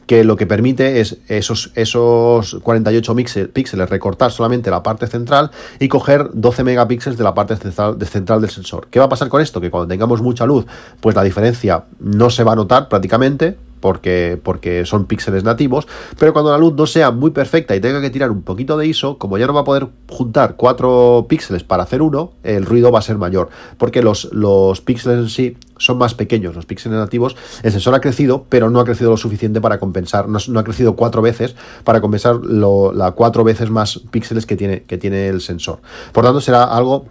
que 0.10 0.24
lo 0.24 0.36
que 0.36 0.48
permite 0.48 1.02
es 1.02 1.18
esos, 1.28 1.72
esos 1.76 2.58
48 2.64 3.16
píxeles 3.54 3.90
recortar 3.92 4.32
solamente 4.32 4.72
la 4.72 4.82
parte 4.82 5.06
central 5.06 5.52
y 5.80 5.88
coger 5.88 6.32
12 6.34 6.64
megapíxeles 6.64 7.16
de 7.16 7.24
la 7.24 7.36
parte 7.36 7.56
central, 7.58 7.98
central 8.08 8.42
del 8.42 8.50
sensor. 8.50 8.88
¿Qué 8.90 8.98
va 8.98 9.06
a 9.06 9.10
pasar 9.10 9.30
con 9.30 9.40
esto? 9.40 9.62
Que 9.62 9.70
cuando 9.70 9.88
tengamos 9.88 10.24
mucha 10.24 10.48
luz, 10.48 10.66
pues 11.00 11.16
la 11.16 11.22
diferencia 11.22 11.84
no 12.00 12.32
se 12.32 12.44
va 12.44 12.54
a 12.54 12.56
notar 12.56 12.90
prácticamente, 12.90 13.56
porque, 13.80 14.40
porque 14.42 14.86
son 14.86 15.06
píxeles 15.06 15.44
nativos, 15.44 15.88
pero 16.18 16.34
cuando 16.34 16.52
la 16.52 16.58
luz 16.58 16.74
no 16.74 16.86
sea 16.86 17.12
muy 17.12 17.32
perfecta 17.32 17.76
y 17.76 17.80
tenga 17.80 18.02
que 18.02 18.10
tirar 18.10 18.32
un 18.32 18.42
poquito 18.42 18.78
de 18.78 18.88
ISO, 18.88 19.18
como 19.18 19.38
ya 19.38 19.48
no 19.48 19.54
va 19.54 19.62
a 19.62 19.64
poder 19.64 19.88
juntar 20.10 20.56
cuatro 20.56 21.26
píxeles 21.30 21.64
para 21.64 21.84
hacer 21.84 22.02
uno, 22.02 22.34
el 22.44 22.66
ruido 22.66 22.92
va 22.92 23.00
a 23.00 23.04
ser 23.04 23.18
mayor, 23.18 23.50
porque 23.78 24.02
los, 24.02 24.30
los 24.34 24.82
píxeles 24.82 25.20
en 25.20 25.30
sí 25.30 25.58
son 25.78 25.98
más 25.98 26.14
pequeños, 26.14 26.56
los 26.56 26.66
píxeles 26.66 27.00
nativos, 27.00 27.36
el 27.64 27.72
sensor 27.72 27.96
ha 27.96 28.02
crecido, 28.02 28.46
pero 28.50 28.70
no 28.70 28.80
ha 28.80 28.86
crecido 28.86 29.12
lo 29.12 29.18
suficiente 29.18 29.62
para 29.62 29.80
compensar, 29.80 30.28
no, 30.28 30.60
ha 30.60 30.64
crecido 30.64 30.96
cuatro 30.96 31.22
veces 31.22 31.56
para 31.84 32.02
compensar 32.02 32.36
la 32.44 33.12
cuatro 33.12 33.44
veces 33.44 33.70
más 33.70 34.00
píxeles 34.12 34.46
que 34.46 34.56
tiene, 34.56 34.84
que 34.84 34.98
tiene 34.98 35.28
el 35.28 35.42
sensor. 35.42 35.80
Por 36.12 36.24
tanto, 36.24 36.42
será 36.42 36.64
algo, 36.64 37.06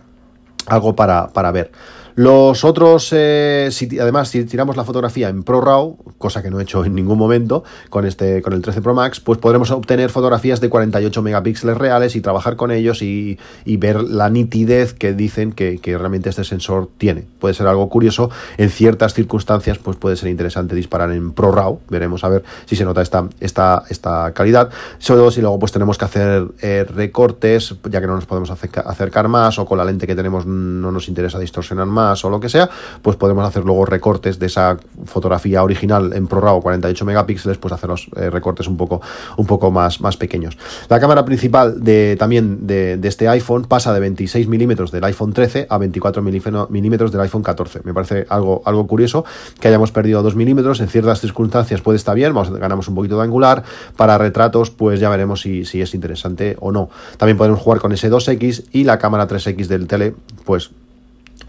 algo 0.67 0.95
para, 0.95 1.29
para 1.29 1.51
ver. 1.51 1.73
Los 2.19 2.65
otros, 2.65 3.11
eh, 3.13 3.71
además, 4.01 4.31
si 4.31 4.45
tiramos 4.45 4.77
la 4.77 4.83
fotografía 4.83 5.29
en 5.29 5.45
ProRAW, 5.45 5.99
cosa 6.19 6.43
que 6.43 6.51
no 6.51 6.59
he 6.59 6.65
hecho 6.65 6.85
en 6.85 6.97
ningún 6.97 7.17
momento 7.17 7.63
con, 7.91 8.05
este, 8.07 8.43
con 8.43 8.55
el 8.55 8.61
13 8.61 8.83
Pro 8.83 8.93
Max, 8.93 9.21
pues 9.21 9.39
podremos 9.39 9.71
obtener 9.71 10.11
fotografías 10.11 10.61
de 10.61 10.69
48 10.69 11.23
megapíxeles 11.23 11.79
reales 11.79 12.17
y 12.17 12.21
trabajar 12.21 12.57
con 12.57 12.73
ellos 12.73 13.03
y, 13.03 13.39
ver 13.65 14.03
la 14.03 14.31
nitidez 14.31 14.95
que 14.95 15.13
dicen 15.13 15.53
que, 15.53 15.79
realmente 15.85 16.29
este 16.29 16.43
sensor 16.43 16.89
tiene. 16.99 17.25
Puede 17.39 17.55
ser 17.55 17.69
algo 17.69 17.89
curioso, 17.89 18.31
en 18.57 18.71
ciertas 18.71 19.15
circunstancias 19.15 19.79
pues 19.79 19.97
puede 19.97 20.17
ser 20.17 20.29
interesante 20.29 20.75
disparar 20.75 21.13
en 21.13 21.31
ProRAW, 21.31 21.79
veremos 21.89 22.25
a 22.25 22.31
ver 22.31 22.43
si 22.67 22.75
se 22.75 22.85
nota 22.85 23.01
esta, 23.01 23.29
esta, 23.39 23.85
esta 23.91 24.33
calidad, 24.33 24.71
sobre 24.99 25.21
todo 25.21 25.31
si 25.31 25.41
luego 25.41 25.61
pues 25.61 25.71
tenemos 25.71 25.97
que 25.97 26.05
hacer 26.05 26.49
eh, 26.63 26.85
recortes, 26.85 27.77
ya 27.89 28.01
que 28.01 28.09
no 28.09 28.17
nos 28.17 28.27
podemos 28.27 28.51
acercar 28.51 29.29
más 29.29 29.61
o 29.61 29.67
con 29.67 29.79
la 29.79 29.85
lente 29.85 30.09
que 30.09 30.17
tenemos 30.17 30.47
no 30.47 30.91
nos 30.91 31.07
interesa 31.07 31.39
distorsionar 31.39 31.87
más 31.87 32.08
o 32.25 32.31
lo 32.31 32.41
que 32.41 32.49
sea, 32.49 32.69
pues 33.03 33.17
podemos 33.17 33.47
hacer 33.47 33.65
luego 33.65 33.85
recortes 33.85 34.39
de 34.39 34.47
esa 34.47 34.77
fotografía 35.05 35.63
original 35.63 36.13
en 36.13 36.27
ProRAW 36.27 36.61
48 36.61 37.05
megapíxeles, 37.05 37.59
pues 37.59 37.73
hacer 37.73 37.91
los 37.91 38.09
eh, 38.17 38.31
recortes 38.31 38.67
un 38.67 38.77
poco, 38.77 39.01
un 39.37 39.47
poco 39.47 39.71
más, 39.71 40.01
más 40.01 40.17
pequeños. 40.17 40.57
La 40.89 41.01
cámara 41.01 41.25
principal 41.25 41.83
de, 41.83 42.17
también 42.19 42.67
de, 42.67 42.99
este 43.03 43.29
iPhone 43.29 43.65
pasa 43.65 43.93
de 43.93 44.01
26 44.01 44.49
milímetros 44.49 44.91
del 44.91 45.05
iPhone 45.05 45.33
13 45.33 45.67
a 45.69 45.79
24 45.79 46.23
milímetros 46.23 47.13
del 47.13 47.21
iPhone 47.23 47.43
14. 47.43 47.81
Me 47.85 47.95
parece 47.95 48.27
algo, 48.29 48.63
algo 48.65 48.87
curioso 48.87 49.25
que 49.61 49.69
hayamos 49.69 49.93
perdido 49.93 50.23
2 50.23 50.37
milímetros. 50.37 50.81
En 50.81 50.89
ciertas 50.89 51.21
circunstancias 51.21 51.81
puede 51.81 51.97
estar 51.97 52.15
bien, 52.15 52.35
ganamos 52.35 52.89
un 52.89 52.95
poquito 52.95 53.17
de 53.17 53.25
angular. 53.25 53.65
Para 53.97 54.19
retratos, 54.19 54.71
pues 54.71 55.01
ya 55.01 55.09
veremos 55.09 55.41
si, 55.41 55.65
si 55.65 55.81
es 55.81 55.95
interesante 55.95 56.57
o 56.61 56.73
no. 56.73 56.91
También 57.17 57.37
podemos 57.37 57.61
jugar 57.61 57.81
con 57.81 57.93
ese 57.93 58.11
2X 58.11 58.67
y 58.73 58.85
la 58.85 58.99
cámara 58.99 59.27
3X 59.27 59.67
del 59.67 59.87
tele, 59.87 60.15
pues 60.45 60.71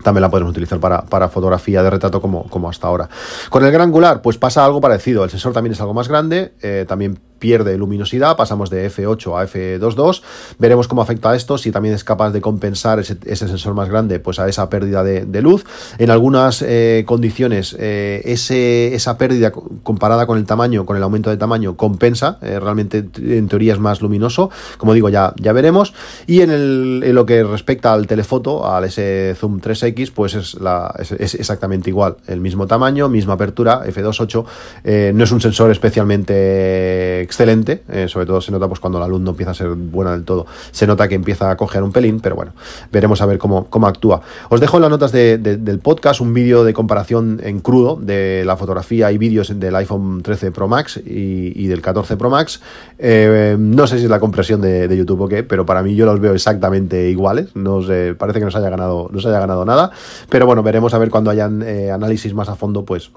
también 0.03 0.21
la 0.21 0.29
podemos 0.29 0.51
utilizar 0.51 0.79
para, 0.79 1.03
para 1.03 1.29
fotografía 1.29 1.83
de 1.83 1.89
retrato 1.89 2.21
como, 2.21 2.43
como, 2.49 2.69
hasta 2.69 2.87
ahora. 2.87 3.09
Con 3.49 3.65
el 3.65 3.71
gran 3.71 3.87
angular, 3.87 4.21
pues 4.21 4.37
pasa 4.37 4.63
algo 4.63 4.81
parecido. 4.81 5.23
El 5.23 5.29
sensor 5.29 5.53
también 5.53 5.73
es 5.73 5.81
algo 5.81 5.93
más 5.93 6.07
grande, 6.07 6.53
eh, 6.61 6.85
también 6.87 7.19
pierde 7.39 7.77
luminosidad, 7.77 8.37
pasamos 8.37 8.69
de 8.69 8.89
F8 8.91 9.39
a 9.39 9.47
F22. 9.47 10.21
Veremos 10.59 10.87
cómo 10.87 11.01
afecta 11.01 11.31
a 11.31 11.35
esto, 11.35 11.57
si 11.57 11.71
también 11.71 11.95
es 11.95 12.03
capaz 12.03 12.31
de 12.31 12.41
compensar 12.41 12.99
ese, 12.99 13.35
sensor 13.35 13.73
más 13.73 13.89
grande 13.89 14.19
pues 14.19 14.39
a 14.39 14.47
esa 14.47 14.69
pérdida 14.69 15.03
de, 15.03 15.41
luz. 15.41 15.65
En 15.97 16.11
algunas 16.11 16.61
eh, 16.61 17.03
condiciones, 17.07 17.75
eh, 17.79 18.21
ese, 18.25 18.93
esa 18.93 19.17
pérdida 19.17 19.51
comparada 19.83 20.27
con 20.27 20.37
el 20.37 20.45
tamaño, 20.45 20.85
con 20.85 20.97
el 20.97 21.03
aumento 21.03 21.29
de 21.29 21.37
tamaño, 21.37 21.77
compensa. 21.77 22.37
Eh, 22.41 22.59
realmente, 22.59 23.05
en 23.17 23.47
teoría, 23.47 23.73
es 23.73 23.79
más 23.79 24.01
luminoso. 24.01 24.49
Como 24.77 24.93
digo, 24.93 25.09
ya, 25.09 25.33
ya 25.37 25.53
veremos. 25.53 25.93
Y 26.27 26.41
en, 26.41 27.13
lo 27.15 27.25
que 27.25 27.43
respecta 27.43 27.93
al 27.93 28.05
telefoto, 28.05 28.69
al 28.69 28.83
ese 28.83 29.35
Zoom 29.37 29.61
3X, 29.61 30.11
pues 30.13 30.35
es, 30.35 30.57
es, 31.17 31.35
exactamente 31.35 31.89
igual. 31.89 32.17
El 32.27 32.41
mismo 32.41 32.67
tamaño, 32.67 33.07
misma 33.07 33.33
apertura, 33.35 33.85
F2.8. 33.85 35.13
no 35.13 35.23
es 35.23 35.31
un 35.31 35.41
sensor 35.41 35.71
especialmente 35.71 37.21
excelente, 37.29 37.83
eh, 37.89 38.07
sobre 38.07 38.25
todo 38.25 38.41
se 38.41 38.51
nota 38.51 38.67
pues 38.67 38.79
cuando 38.79 38.99
la 38.99 39.07
luz 39.07 39.21
no 39.21 39.29
empieza 39.29 39.51
a 39.51 39.53
ser 39.53 39.69
buena 39.69 40.13
del 40.13 40.23
todo, 40.23 40.47
se 40.71 40.87
nota 40.87 41.07
que 41.07 41.13
empieza 41.13 41.51
a 41.51 41.57
coger 41.57 41.83
un 41.83 41.91
pelín, 41.91 42.21
pero 42.21 42.35
bueno, 42.35 42.53
veremos 42.91 43.21
a 43.21 43.27
ver 43.27 43.37
cómo, 43.37 43.67
cómo 43.69 43.85
actúa. 43.85 44.21
Os 44.49 44.59
dejo 44.59 44.77
en 44.77 44.81
las 44.81 44.89
notas 44.89 45.11
del 45.11 45.79
podcast 45.79 46.21
un 46.21 46.33
vídeo 46.33 46.63
de 46.63 46.73
comparación 46.73 47.39
en 47.43 47.59
crudo 47.59 47.97
de 47.97 48.43
la 48.47 48.57
fotografía 48.57 49.11
y 49.11 49.19
vídeos 49.19 49.59
del 49.59 49.75
iPhone 49.75 50.23
13 50.23 50.51
Pro 50.51 50.67
Max 50.67 50.99
y, 51.05 51.67
del 51.67 51.83
14 51.83 52.17
Pro 52.17 52.31
Max. 52.31 52.61
Eh, 52.97 53.55
no 53.59 53.85
sé 53.85 53.99
si 53.99 54.05
es 54.05 54.09
la 54.09 54.19
compresión 54.19 54.59
de, 54.59 54.97
YouTube 54.97 55.21
o 55.21 55.27
qué, 55.27 55.43
pero 55.43 55.67
para 55.67 55.83
mí 55.83 55.93
yo 55.93 56.07
los 56.07 56.19
veo 56.19 56.33
exactamente 56.33 57.11
iguales, 57.11 57.55
no 57.55 57.83
sé, 57.83 58.15
parece 58.17 58.39
que 58.39 58.45
no 58.45 58.51
se 58.51 58.57
haya 58.57 58.71
ganado, 58.71 59.07
no 59.13 59.19
se 59.21 59.27
haya 59.27 59.39
ganado 59.39 59.65
nada, 59.65 59.91
pero 60.29 60.47
bueno, 60.47 60.63
veremos 60.63 60.95
a 60.95 60.97
ver 60.97 61.11
cuando 61.11 61.29
hayan 61.29 61.61
eh, 61.61 61.91
análisis 61.91 62.33
más 62.33 62.49
a 62.49 62.55
fondo, 62.55 62.85
pues 62.85 63.11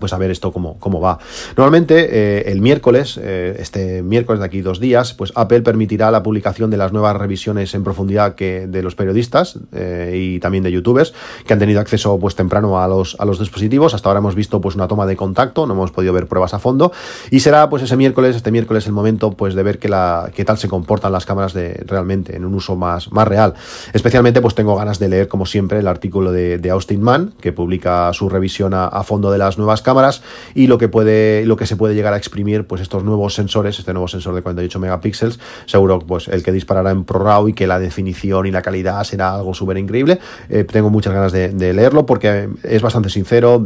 pues 0.00 0.12
a 0.12 0.18
ver 0.18 0.30
esto 0.30 0.50
cómo, 0.50 0.76
cómo 0.80 1.00
va. 1.00 1.18
Normalmente 1.56 2.08
eh, 2.10 2.50
el 2.50 2.60
miércoles, 2.60 3.20
eh, 3.22 3.56
este 3.58 4.02
miércoles 4.02 4.40
de 4.40 4.46
aquí 4.46 4.62
dos 4.62 4.80
días, 4.80 5.14
pues 5.14 5.32
Apple 5.36 5.60
permitirá 5.60 6.10
la 6.10 6.22
publicación 6.22 6.70
de 6.70 6.76
las 6.76 6.92
nuevas 6.92 7.14
revisiones 7.16 7.74
en 7.74 7.84
profundidad 7.84 8.34
que 8.34 8.66
de 8.66 8.82
los 8.82 8.94
periodistas 8.94 9.58
eh, 9.72 10.14
y 10.16 10.40
también 10.40 10.64
de 10.64 10.72
youtubers 10.72 11.12
que 11.46 11.52
han 11.52 11.58
tenido 11.58 11.80
acceso 11.80 12.18
pues 12.18 12.34
temprano 12.34 12.80
a 12.80 12.88
los, 12.88 13.16
a 13.20 13.24
los 13.24 13.38
dispositivos. 13.38 13.94
Hasta 13.94 14.08
ahora 14.08 14.18
hemos 14.18 14.34
visto 14.34 14.60
pues 14.60 14.74
una 14.74 14.88
toma 14.88 15.06
de 15.06 15.16
contacto, 15.16 15.66
no 15.66 15.74
hemos 15.74 15.92
podido 15.92 16.12
ver 16.12 16.26
pruebas 16.26 16.54
a 16.54 16.58
fondo 16.58 16.92
y 17.30 17.40
será 17.40 17.68
pues 17.68 17.82
ese 17.82 17.96
miércoles, 17.96 18.34
este 18.36 18.50
miércoles 18.50 18.86
el 18.86 18.92
momento 18.92 19.32
pues 19.32 19.54
de 19.54 19.62
ver 19.62 19.78
que 19.78 19.88
la, 19.88 20.30
qué 20.34 20.44
tal 20.44 20.58
se 20.58 20.68
comportan 20.68 21.12
las 21.12 21.26
cámaras 21.26 21.52
de 21.52 21.84
realmente 21.86 22.36
en 22.36 22.44
un 22.44 22.54
uso 22.54 22.76
más, 22.76 23.12
más 23.12 23.28
real. 23.28 23.54
Especialmente 23.92 24.40
pues 24.40 24.54
tengo 24.54 24.74
ganas 24.76 24.98
de 24.98 25.08
leer 25.08 25.28
como 25.28 25.46
siempre 25.46 25.78
el 25.78 25.88
artículo 25.88 26.32
de, 26.32 26.70
Austin 26.70 27.02
Mann 27.02 27.34
que 27.40 27.52
publica 27.52 28.12
su 28.12 28.28
revisión 28.28 28.74
a, 28.74 28.86
a 28.86 29.02
fondo 29.02 29.32
de 29.32 29.38
las 29.38 29.58
nuevas 29.58 29.82
cámaras 29.82 29.89
cámaras 29.90 30.22
y 30.54 30.68
lo 30.68 30.78
que 30.78 30.88
puede 30.88 31.44
lo 31.46 31.56
que 31.56 31.66
se 31.66 31.76
puede 31.76 31.94
llegar 31.94 32.14
a 32.14 32.16
exprimir 32.16 32.66
pues 32.66 32.80
estos 32.80 33.02
nuevos 33.02 33.34
sensores 33.34 33.78
este 33.78 33.92
nuevo 33.92 34.08
sensor 34.08 34.34
de 34.34 34.42
48 34.42 34.78
megapíxeles 34.78 35.40
seguro 35.66 35.98
pues 35.98 36.28
el 36.28 36.42
que 36.42 36.52
disparará 36.52 36.90
en 36.92 37.04
ProRAW 37.04 37.48
y 37.48 37.52
que 37.52 37.66
la 37.66 37.78
definición 37.78 38.46
y 38.46 38.50
la 38.50 38.62
calidad 38.62 39.02
será 39.04 39.34
algo 39.34 39.54
súper 39.54 39.78
increíble. 39.78 40.18
Eh, 40.48 40.64
tengo 40.64 40.90
muchas 40.90 41.12
ganas 41.12 41.32
de, 41.32 41.50
leerlo 41.50 42.06
porque 42.06 42.48
es 42.62 42.82
bastante 42.82 43.10
sincero 43.10 43.62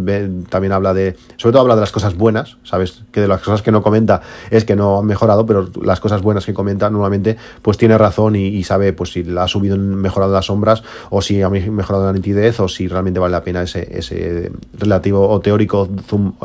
también 0.48 0.72
habla 0.72 0.92
de 0.94 1.16
sobre 1.36 1.52
todo 1.52 1.62
habla 1.62 1.74
de 1.74 1.80
las 1.80 1.92
cosas 1.92 2.16
buenas 2.16 2.58
sabes 2.64 3.02
que 3.12 3.20
de 3.20 3.28
las 3.28 3.40
cosas 3.40 3.62
que 3.62 3.72
no 3.72 3.82
comenta 3.82 4.20
es 4.50 4.64
que 4.64 4.76
no 4.76 4.98
han 4.98 5.06
mejorado 5.06 5.46
pero 5.46 5.70
las 5.82 6.00
cosas 6.00 6.22
buenas 6.22 6.44
que 6.44 6.52
comenta 6.52 6.90
normalmente 6.90 7.36
pues 7.62 7.78
tiene 7.78 7.96
razón 7.96 8.36
y, 8.36 8.62
sabe 8.64 8.92
pues 8.92 9.12
si 9.12 9.24
la 9.24 9.44
ha 9.44 9.48
subido 9.48 9.76
mejorado 9.76 10.32
las 10.32 10.46
sombras 10.46 10.82
o 11.10 11.22
si 11.22 11.42
ha 11.42 11.48
mejorado 11.48 12.06
la 12.06 12.12
nitidez 12.12 12.60
o 12.60 12.68
si 12.68 12.88
realmente 12.88 13.20
vale 13.20 13.32
la 13.32 13.42
pena 13.42 13.62
ese, 13.62 13.98
ese 13.98 14.52
relativo 14.78 15.28
o 15.28 15.40
teórico 15.40 15.88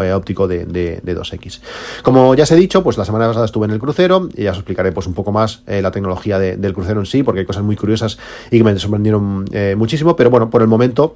eh, 0.02 0.12
óptico 0.14 0.48
de, 0.48 1.02
2X. 1.04 1.60
Como 2.04 2.36
ya 2.36 2.44
os 2.44 2.52
he 2.52 2.56
dicho, 2.56 2.84
pues 2.84 2.98
la 2.98 3.06
semana 3.06 3.28
pasada 3.28 3.46
estuve 3.46 3.66
en 3.66 3.72
el 3.72 3.80
crucero 3.80 4.30
y 4.36 4.44
ya 4.44 4.52
os 4.52 4.58
explicaré 4.58 4.92
pues 4.92 5.08
un 5.08 5.14
poco 5.14 5.32
más 5.32 5.64
eh, 5.68 5.82
la 5.82 5.92
tecnología 5.92 6.40
del 6.40 6.74
crucero 6.74 7.00
en 7.00 7.06
sí, 7.06 7.24
porque 7.24 7.42
hay 7.42 7.46
cosas 7.46 7.64
muy 7.64 7.76
curiosas 7.76 8.18
y 8.52 8.58
que 8.58 8.64
me 8.64 8.78
sorprendieron 8.78 9.46
eh, 9.52 9.76
muchísimo, 9.78 10.16
pero 10.16 10.30
bueno, 10.30 10.50
por 10.50 10.62
el 10.62 10.68
momento 10.68 11.16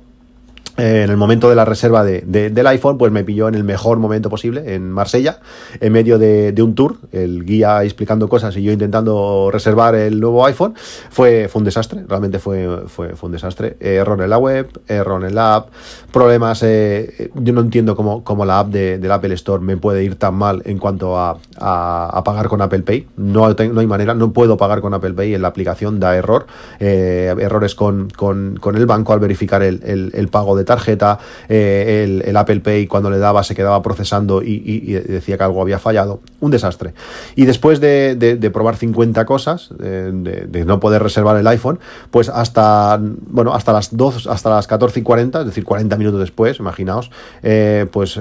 en 0.77 1.09
el 1.09 1.17
momento 1.17 1.49
de 1.49 1.55
la 1.55 1.65
reserva 1.65 2.03
de, 2.03 2.21
del 2.21 2.67
iPhone, 2.67 2.97
pues 2.97 3.12
me 3.12 3.23
pilló 3.23 3.47
en 3.47 3.53
el 3.53 3.63
mejor 3.63 3.99
momento 3.99 4.29
posible, 4.29 4.73
en 4.73 4.91
Marsella, 4.91 5.39
en 5.79 5.93
medio 5.93 6.17
de, 6.17 6.53
un 6.63 6.73
tour, 6.73 6.97
el 7.12 7.45
guía 7.45 7.83
explicando 7.83 8.27
cosas 8.27 8.57
y 8.57 8.63
yo 8.63 8.71
intentando 8.71 9.49
reservar 9.51 9.93
el 9.93 10.19
nuevo 10.19 10.45
iPhone. 10.45 10.73
Fue, 11.12 11.47
un 11.53 11.63
desastre, 11.63 12.03
realmente 12.07 12.39
fue, 12.39 12.86
fue, 12.88 13.13
un 13.21 13.31
desastre. 13.31 13.77
error 13.79 14.19
en 14.21 14.29
la 14.29 14.39
web, 14.39 14.67
error 14.88 15.23
en 15.23 15.36
la 15.36 15.55
app, 15.55 15.69
problemas. 16.12 16.63
Eh, 16.63 17.29
yo 17.36 17.53
no 17.53 17.62
entiendo 17.62 17.95
cómo, 17.95 18.23
cómo 18.23 18.43
la 18.43 18.59
app 18.59 18.69
de, 18.69 18.97
del 18.97 19.12
Apple 19.12 19.36
Store 19.36 19.63
me 19.63 19.77
puede 19.77 20.03
ir 20.03 20.15
tan 20.15 20.33
mal 20.33 20.63
en 20.65 20.79
cuanto 20.79 21.17
a, 21.17 21.38
a, 21.59 22.23
pagar 22.23 22.47
con 22.47 22.62
Apple 22.62 22.81
Pay. 22.81 23.07
No, 23.17 23.47
no, 23.47 23.79
hay 23.79 23.88
manera, 23.88 24.15
no 24.15 24.33
puedo 24.33 24.57
pagar 24.57 24.81
con 24.81 24.93
Apple 24.95 25.13
Pay 25.13 25.36
en 25.36 25.43
la 25.43 25.49
aplicación, 25.49 25.99
da 25.99 26.15
error. 26.15 26.47
Eh, 26.79 27.33
errores 27.39 27.75
con, 27.75 28.09
con, 28.09 28.57
con, 28.59 28.75
el 28.75 28.88
banco 28.88 29.13
al 29.13 29.19
verificar 29.19 29.62
el, 29.62 29.81
el, 29.83 30.12
el 30.15 30.27
pago 30.29 30.55
tarjeta, 30.63 31.19
eh, 31.49 32.21
el, 32.26 32.38
Apple 32.38 32.60
Pay 32.60 32.88
cuando 32.88 33.10
le 33.10 33.17
daba 33.17 33.43
se 33.43 33.56
quedaba 33.56 33.82
procesando 33.82 34.41
y, 34.43 34.93
decía 35.08 35.38
que 35.38 35.43
algo 35.43 35.62
había 35.62 35.80
fallado. 35.80 36.21
Un 36.39 36.52
desastre. 36.52 36.93
Y 37.36 37.45
después 37.45 37.80
de, 37.80 38.52
probar 38.54 38.76
50 38.76 39.26
cosas, 39.26 39.69
eh, 39.82 40.12
de, 40.13 40.65
no 40.65 40.80
poder 40.80 41.04
reservar 41.04 41.38
el 41.38 41.47
iPhone, 41.47 41.80
pues 42.12 42.30
hasta, 42.30 42.99
bueno, 43.02 43.54
hasta 43.54 43.73
las 43.73 43.95
2, 43.95 44.28
hasta 44.28 44.49
las 44.49 44.67
14 44.67 44.99
y 44.99 45.04
40, 45.04 45.39
es 45.41 45.45
decir, 45.45 45.63
40 45.63 45.97
minutos 45.97 46.19
después, 46.19 46.60
imaginaos, 46.60 47.12
eh, 47.41 47.86
pues 47.91 48.19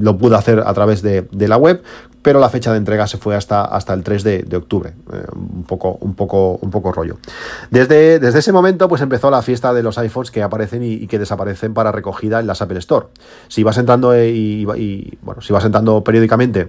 lo 0.00 0.16
pude 0.16 0.36
hacer 0.36 0.60
a 0.60 0.72
través 0.74 1.02
de, 1.02 1.26
la 1.48 1.56
web 1.56 1.82
pero 2.28 2.40
la 2.40 2.50
fecha 2.50 2.72
de 2.72 2.76
entrega 2.76 3.06
se 3.06 3.16
fue 3.16 3.34
hasta, 3.34 3.64
hasta 3.64 3.94
el 3.94 4.02
3 4.02 4.22
de, 4.22 4.56
octubre. 4.58 4.92
un, 5.34 5.64
poco, 5.64 5.96
un, 6.02 6.14
poco, 6.14 6.58
un 6.60 6.70
poco 6.70 6.92
rollo. 6.92 7.16
Desde, 7.70 8.18
desde 8.18 8.40
ese 8.40 8.52
momento, 8.52 8.86
pues 8.86 9.00
empezó 9.00 9.30
la 9.30 9.40
fiesta 9.40 9.72
de 9.72 9.82
los 9.82 9.96
iPhones 9.96 10.30
que 10.30 10.42
aparecen 10.42 10.82
y 10.82 11.06
que 11.06 11.18
desaparecen 11.18 11.72
para 11.72 11.90
recogida 11.90 12.38
en 12.38 12.46
las 12.46 12.60
Apple 12.60 12.80
Store. 12.80 13.06
Si 13.48 13.62
vas 13.62 13.78
entrando 13.78 14.14
y, 14.14 14.66
bueno, 15.22 15.40
si 15.40 15.54
vas 15.54 15.64
entrando 15.64 16.04
periódicamente 16.04 16.68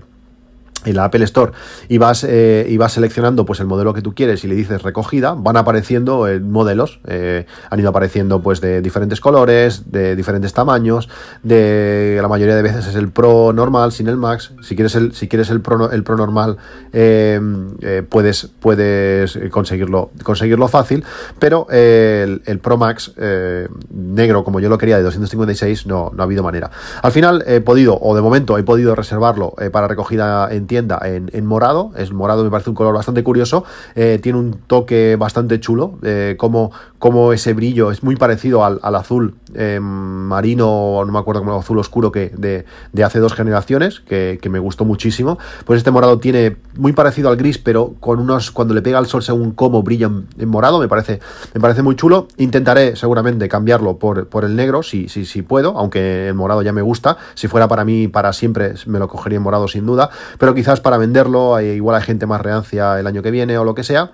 en 0.86 0.96
la 0.96 1.06
Apple 1.06 1.24
Store 1.26 1.52
y 1.88 1.98
vas, 1.98 2.24
eh, 2.24 2.66
y 2.70 2.78
vas 2.78 2.94
seleccionando 2.94 3.46
pues 3.46 3.60
el 3.60 3.68
modelo 3.68 3.94
que 3.94 4.02
tú 4.02 4.14
quieres 4.14 4.44
y 4.44 4.48
le 4.48 4.56
dices 4.56 4.82
recogida, 4.82 5.34
van 5.34 5.58
apareciendo 5.58 6.28
eh, 6.28 6.40
modelos, 6.40 7.00
eh, 7.08 7.46
han 7.70 7.80
ido 7.80 7.90
apareciendo 7.90 8.42
pues 8.42 8.62
de 8.62 8.82
diferentes 8.82 9.20
colores, 9.20 9.92
de 9.92 10.16
diferentes 10.16 10.54
tamaños, 10.54 11.10
de 11.44 12.20
la 12.22 12.28
mayoría 12.28 12.56
de 12.56 12.62
veces 12.62 12.88
es 12.88 12.96
el 12.96 13.12
Pro 13.12 13.52
normal 13.54 13.92
sin 13.92 14.08
el 14.08 14.18
Max, 14.18 14.54
si 14.62 14.76
quieres 14.76 14.96
el, 14.96 15.14
si 15.14 15.28
quieres 15.28 15.50
el 15.50 15.62
Pro, 15.62 15.92
el 15.92 16.04
Pro 16.04 16.16
normal 16.16 16.58
puedes, 18.10 18.50
puedes 18.60 19.40
conseguirlo, 19.52 20.12
conseguirlo 20.24 20.68
fácil, 20.68 21.04
pero 21.40 21.68
el, 21.70 22.42
el, 22.46 22.60
Pro 22.60 22.78
Max 22.78 23.14
negro 23.90 24.44
como 24.44 24.60
yo 24.60 24.70
lo 24.70 24.78
quería 24.78 24.98
de 24.98 25.04
256 25.04 25.88
no, 25.88 26.12
no 26.14 26.24
ha 26.24 26.26
habido 26.26 26.44
manera. 26.44 26.72
Al 27.02 27.12
final 27.12 27.44
he 27.48 27.62
podido, 27.62 27.98
o 28.00 28.16
de 28.16 28.22
momento 28.22 28.58
he 28.58 28.64
podido 28.64 28.96
reservarlo 28.96 29.54
para 29.72 29.88
recogida 29.88 30.50
en 30.52 30.68
tienda 30.70 31.02
en, 31.04 31.46
morado. 31.46 31.92
Es 31.98 32.14
morado, 32.14 32.46
me 32.46 32.50
parece 32.50 32.70
un 32.70 32.76
color 32.78 32.94
bastante 32.94 33.22
curioso. 33.22 33.66
Eh, 33.96 34.20
tiene 34.24 34.40
un 34.40 34.54
toque 34.54 35.18
bastante 35.18 35.60
chulo. 35.60 36.00
Eh, 36.04 36.36
como, 36.38 36.72
como, 37.00 37.32
ese 37.32 37.54
brillo 37.54 37.92
es 37.92 38.04
muy 38.04 38.18
parecido 38.18 38.66
al, 38.66 38.80
azul 38.96 39.36
eh, 39.56 39.80
marino, 39.82 41.02
no 41.06 41.12
me 41.12 41.20
acuerdo 41.20 41.42
como 41.42 41.58
azul 41.58 41.80
oscuro 41.80 42.12
que 42.12 42.32
de, 42.38 42.66
hace 43.04 43.20
dos 43.20 43.34
generaciones, 43.34 44.02
que, 44.02 44.40
me 44.50 44.60
gustó 44.60 44.84
muchísimo. 44.84 45.38
Pues 45.66 45.78
este 45.78 45.92
morado 45.92 46.20
tiene 46.20 46.58
muy 46.76 46.92
parecido 46.92 47.30
al 47.30 47.38
gris, 47.38 47.58
pero 47.60 47.94
con 48.00 48.20
unos. 48.20 48.52
Cuando 48.52 48.74
le 48.74 48.82
pega 48.82 48.98
el 49.00 49.06
sol, 49.06 49.22
según 49.22 49.52
cómo 49.52 49.84
brilla 49.84 50.10
en, 50.40 50.50
morado, 50.50 50.80
me 50.80 50.88
parece, 50.88 51.20
me 51.54 51.62
parece 51.62 51.84
muy 51.84 51.96
chulo. 51.96 52.28
Intentaré 52.38 52.96
seguramente 52.96 53.48
cambiarlo 53.48 53.98
por, 53.98 54.28
por 54.28 54.44
el 54.44 54.56
negro, 54.56 54.82
si, 54.82 55.08
si, 55.08 55.26
si 55.26 55.44
puedo, 55.44 55.78
aunque 55.78 56.28
el 56.28 56.34
morado 56.34 56.64
ya 56.64 56.74
me 56.74 56.82
gusta. 56.82 57.18
Si 57.36 57.48
fuera 57.48 57.68
para 57.68 57.86
mí, 57.86 58.08
para 58.08 58.34
siempre, 58.34 58.74
me 58.88 58.98
lo 58.98 59.08
cogería 59.08 59.38
en 59.38 59.44
morado 59.44 59.68
sin 59.68 59.86
duda. 59.86 60.10
Pero 60.40 60.56
quizás 60.56 60.82
para 60.82 60.98
venderlo, 60.98 61.62
igual 61.62 61.96
hay 61.96 62.04
gente 62.04 62.26
más 62.26 62.42
reancia 62.42 63.00
el 63.00 63.06
año 63.06 63.22
que 63.22 63.32
viene 63.32 63.58
o 63.58 63.64
lo 63.64 63.76
que 63.76 63.84
sea 63.84 64.12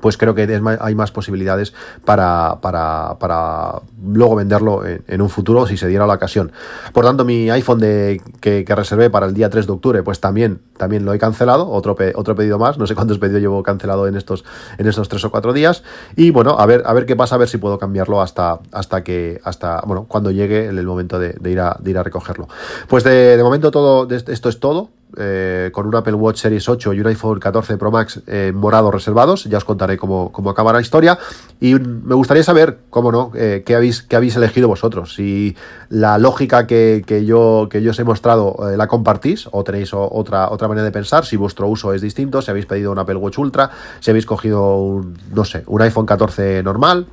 pues 0.00 0.16
creo 0.16 0.34
que 0.34 0.60
hay 0.80 0.94
más 0.94 1.10
posibilidades 1.10 1.74
para, 2.04 2.58
para, 2.60 3.80
luego 4.04 4.36
venderlo 4.36 4.82
en, 4.84 5.20
un 5.20 5.28
futuro 5.28 5.66
si 5.66 5.76
se 5.76 5.88
diera 5.88 6.06
la 6.06 6.14
ocasión. 6.14 6.52
Por 6.92 7.04
tanto, 7.04 7.24
mi 7.24 7.50
iPhone 7.50 7.78
de, 7.78 8.20
que, 8.40 8.64
reservé 8.76 9.10
para 9.10 9.26
el 9.26 9.34
día 9.34 9.48
3 9.48 9.66
de 9.66 9.72
octubre, 9.72 10.02
pues 10.02 10.20
también, 10.20 10.60
también 10.76 11.04
lo 11.04 11.14
he 11.14 11.18
cancelado, 11.18 11.70
otro, 11.70 11.96
otro 12.14 12.34
pedido 12.34 12.58
más, 12.58 12.78
no 12.78 12.86
sé 12.86 12.94
cuántos 12.94 13.18
pedidos 13.18 13.40
llevo 13.40 13.62
cancelado 13.62 14.06
en 14.06 14.16
estos, 14.16 14.44
en 14.78 14.86
estos 14.86 15.08
3 15.08 15.24
o 15.24 15.30
4 15.30 15.52
días. 15.52 15.82
Y 16.16 16.30
bueno, 16.30 16.56
a 16.58 16.66
ver, 16.66 16.82
a 16.86 16.92
ver 16.92 17.06
qué 17.06 17.16
pasa, 17.16 17.36
a 17.36 17.38
ver 17.38 17.48
si 17.48 17.58
puedo 17.58 17.78
cambiarlo 17.78 18.20
hasta, 18.20 18.60
hasta 18.72 19.02
que, 19.02 19.40
hasta, 19.44 19.82
bueno, 19.86 20.06
cuando 20.08 20.30
llegue 20.30 20.66
el 20.66 20.86
momento 20.86 21.18
de, 21.18 21.36
ir, 21.50 21.60
a, 21.60 21.76
de 21.80 21.90
ir 21.90 21.98
a 21.98 22.02
recogerlo. 22.02 22.48
Pues 22.88 23.04
de, 23.04 23.36
de 23.36 23.42
momento 23.42 23.70
todo, 23.70 24.08
esto 24.10 24.48
es 24.48 24.60
todo. 24.60 24.90
Eh, 25.16 25.70
con 25.72 25.86
un 25.86 25.94
Apple 25.94 26.14
Watch 26.14 26.40
Series 26.40 26.68
8 26.68 26.92
y 26.92 27.00
un 27.00 27.06
iPhone 27.06 27.38
14 27.38 27.78
Pro 27.78 27.90
Max 27.90 28.20
eh, 28.26 28.52
morado 28.54 28.90
reservados. 28.90 29.44
Ya 29.44 29.58
os 29.58 29.64
contaré 29.64 29.96
cómo, 29.96 30.32
cómo, 30.32 30.50
acaba 30.50 30.72
la 30.72 30.80
historia. 30.80 31.16
Y 31.60 31.74
me 31.74 32.14
gustaría 32.14 32.42
saber, 32.42 32.78
cómo 32.90 33.12
no, 33.12 33.30
eh, 33.34 33.62
qué, 33.64 33.76
habéis, 33.76 34.02
qué 34.02 34.16
habéis 34.16 34.36
elegido 34.36 34.68
vosotros. 34.68 35.14
Si 35.14 35.56
la 35.88 36.18
lógica 36.18 36.66
que, 36.66 37.02
yo, 37.24 37.68
que 37.70 37.82
yo 37.82 37.92
os 37.92 37.98
he 37.98 38.04
mostrado 38.04 38.56
la 38.76 38.88
compartís 38.88 39.48
o 39.52 39.62
tenéis 39.64 39.94
otra, 39.94 40.50
otra 40.50 40.68
manera 40.68 40.84
de 40.84 40.92
pensar, 40.92 41.24
si 41.24 41.36
vuestro 41.36 41.68
uso 41.68 41.94
es 41.94 42.02
distinto, 42.02 42.42
si 42.42 42.50
habéis 42.50 42.66
pedido 42.66 42.90
un 42.90 42.98
Apple 42.98 43.16
Watch 43.16 43.38
Ultra, 43.38 43.70
si 44.00 44.10
habéis 44.10 44.26
cogido 44.26 45.02
no 45.32 45.44
sé, 45.44 45.62
un 45.66 45.82
iPhone 45.82 46.04
14 46.04 46.62
normal, 46.62 47.06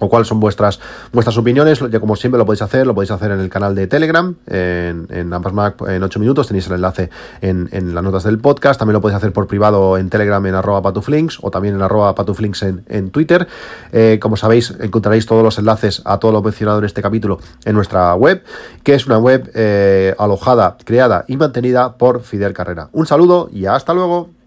o 0.00 0.08
cuáles 0.08 0.28
son 0.28 0.40
vuestras, 0.40 0.80
vuestras 1.12 1.36
opiniones. 1.38 1.80
Ya 1.90 2.00
como 2.00 2.16
siempre 2.16 2.38
lo 2.38 2.46
podéis 2.46 2.62
hacer, 2.62 2.86
lo 2.86 2.94
podéis 2.94 3.10
hacer 3.10 3.32
en 3.32 3.40
el 3.40 3.48
canal 3.48 3.74
de 3.74 3.86
Telegram, 3.86 4.34
en, 4.46 5.06
en 5.10 5.32
en 5.32 6.02
8 6.02 6.20
minutos, 6.20 6.46
tenéis 6.46 6.66
el 6.66 6.74
enlace 6.74 7.10
en, 7.40 7.68
en, 7.72 7.94
las 7.94 8.04
notas 8.04 8.24
del 8.24 8.38
podcast. 8.38 8.78
También 8.78 8.94
lo 8.94 9.00
podéis 9.00 9.16
hacer 9.16 9.32
por 9.32 9.46
privado 9.46 9.98
en 9.98 10.10
Telegram 10.10 10.44
en 10.46 10.54
arroba 10.54 10.82
patuflinks 10.82 11.38
o 11.42 11.50
también 11.50 11.74
en 11.74 11.82
arroba 11.82 12.14
patuflinks 12.14 12.62
en, 12.62 12.84
en 12.88 13.10
Twitter. 13.10 13.48
Eh, 13.92 14.18
como 14.20 14.36
sabéis, 14.36 14.74
encontraréis 14.80 15.26
todos 15.26 15.42
los 15.42 15.58
enlaces 15.58 16.02
a 16.04 16.18
todo 16.18 16.32
lo 16.32 16.42
mencionado 16.42 16.78
en 16.78 16.84
este 16.84 17.02
capítulo 17.02 17.38
en 17.64 17.74
nuestra 17.74 18.14
web, 18.14 18.42
que 18.82 18.94
es 18.94 19.06
una 19.06 19.18
web 19.18 19.50
eh, 19.54 20.14
alojada, 20.18 20.76
creada 20.84 21.24
y 21.28 21.36
mantenida 21.36 21.96
por 21.96 22.22
Fidel 22.22 22.52
Carrera. 22.52 22.88
Un 22.92 23.06
saludo 23.06 23.48
y 23.52 23.66
hasta 23.66 23.94
luego. 23.94 24.37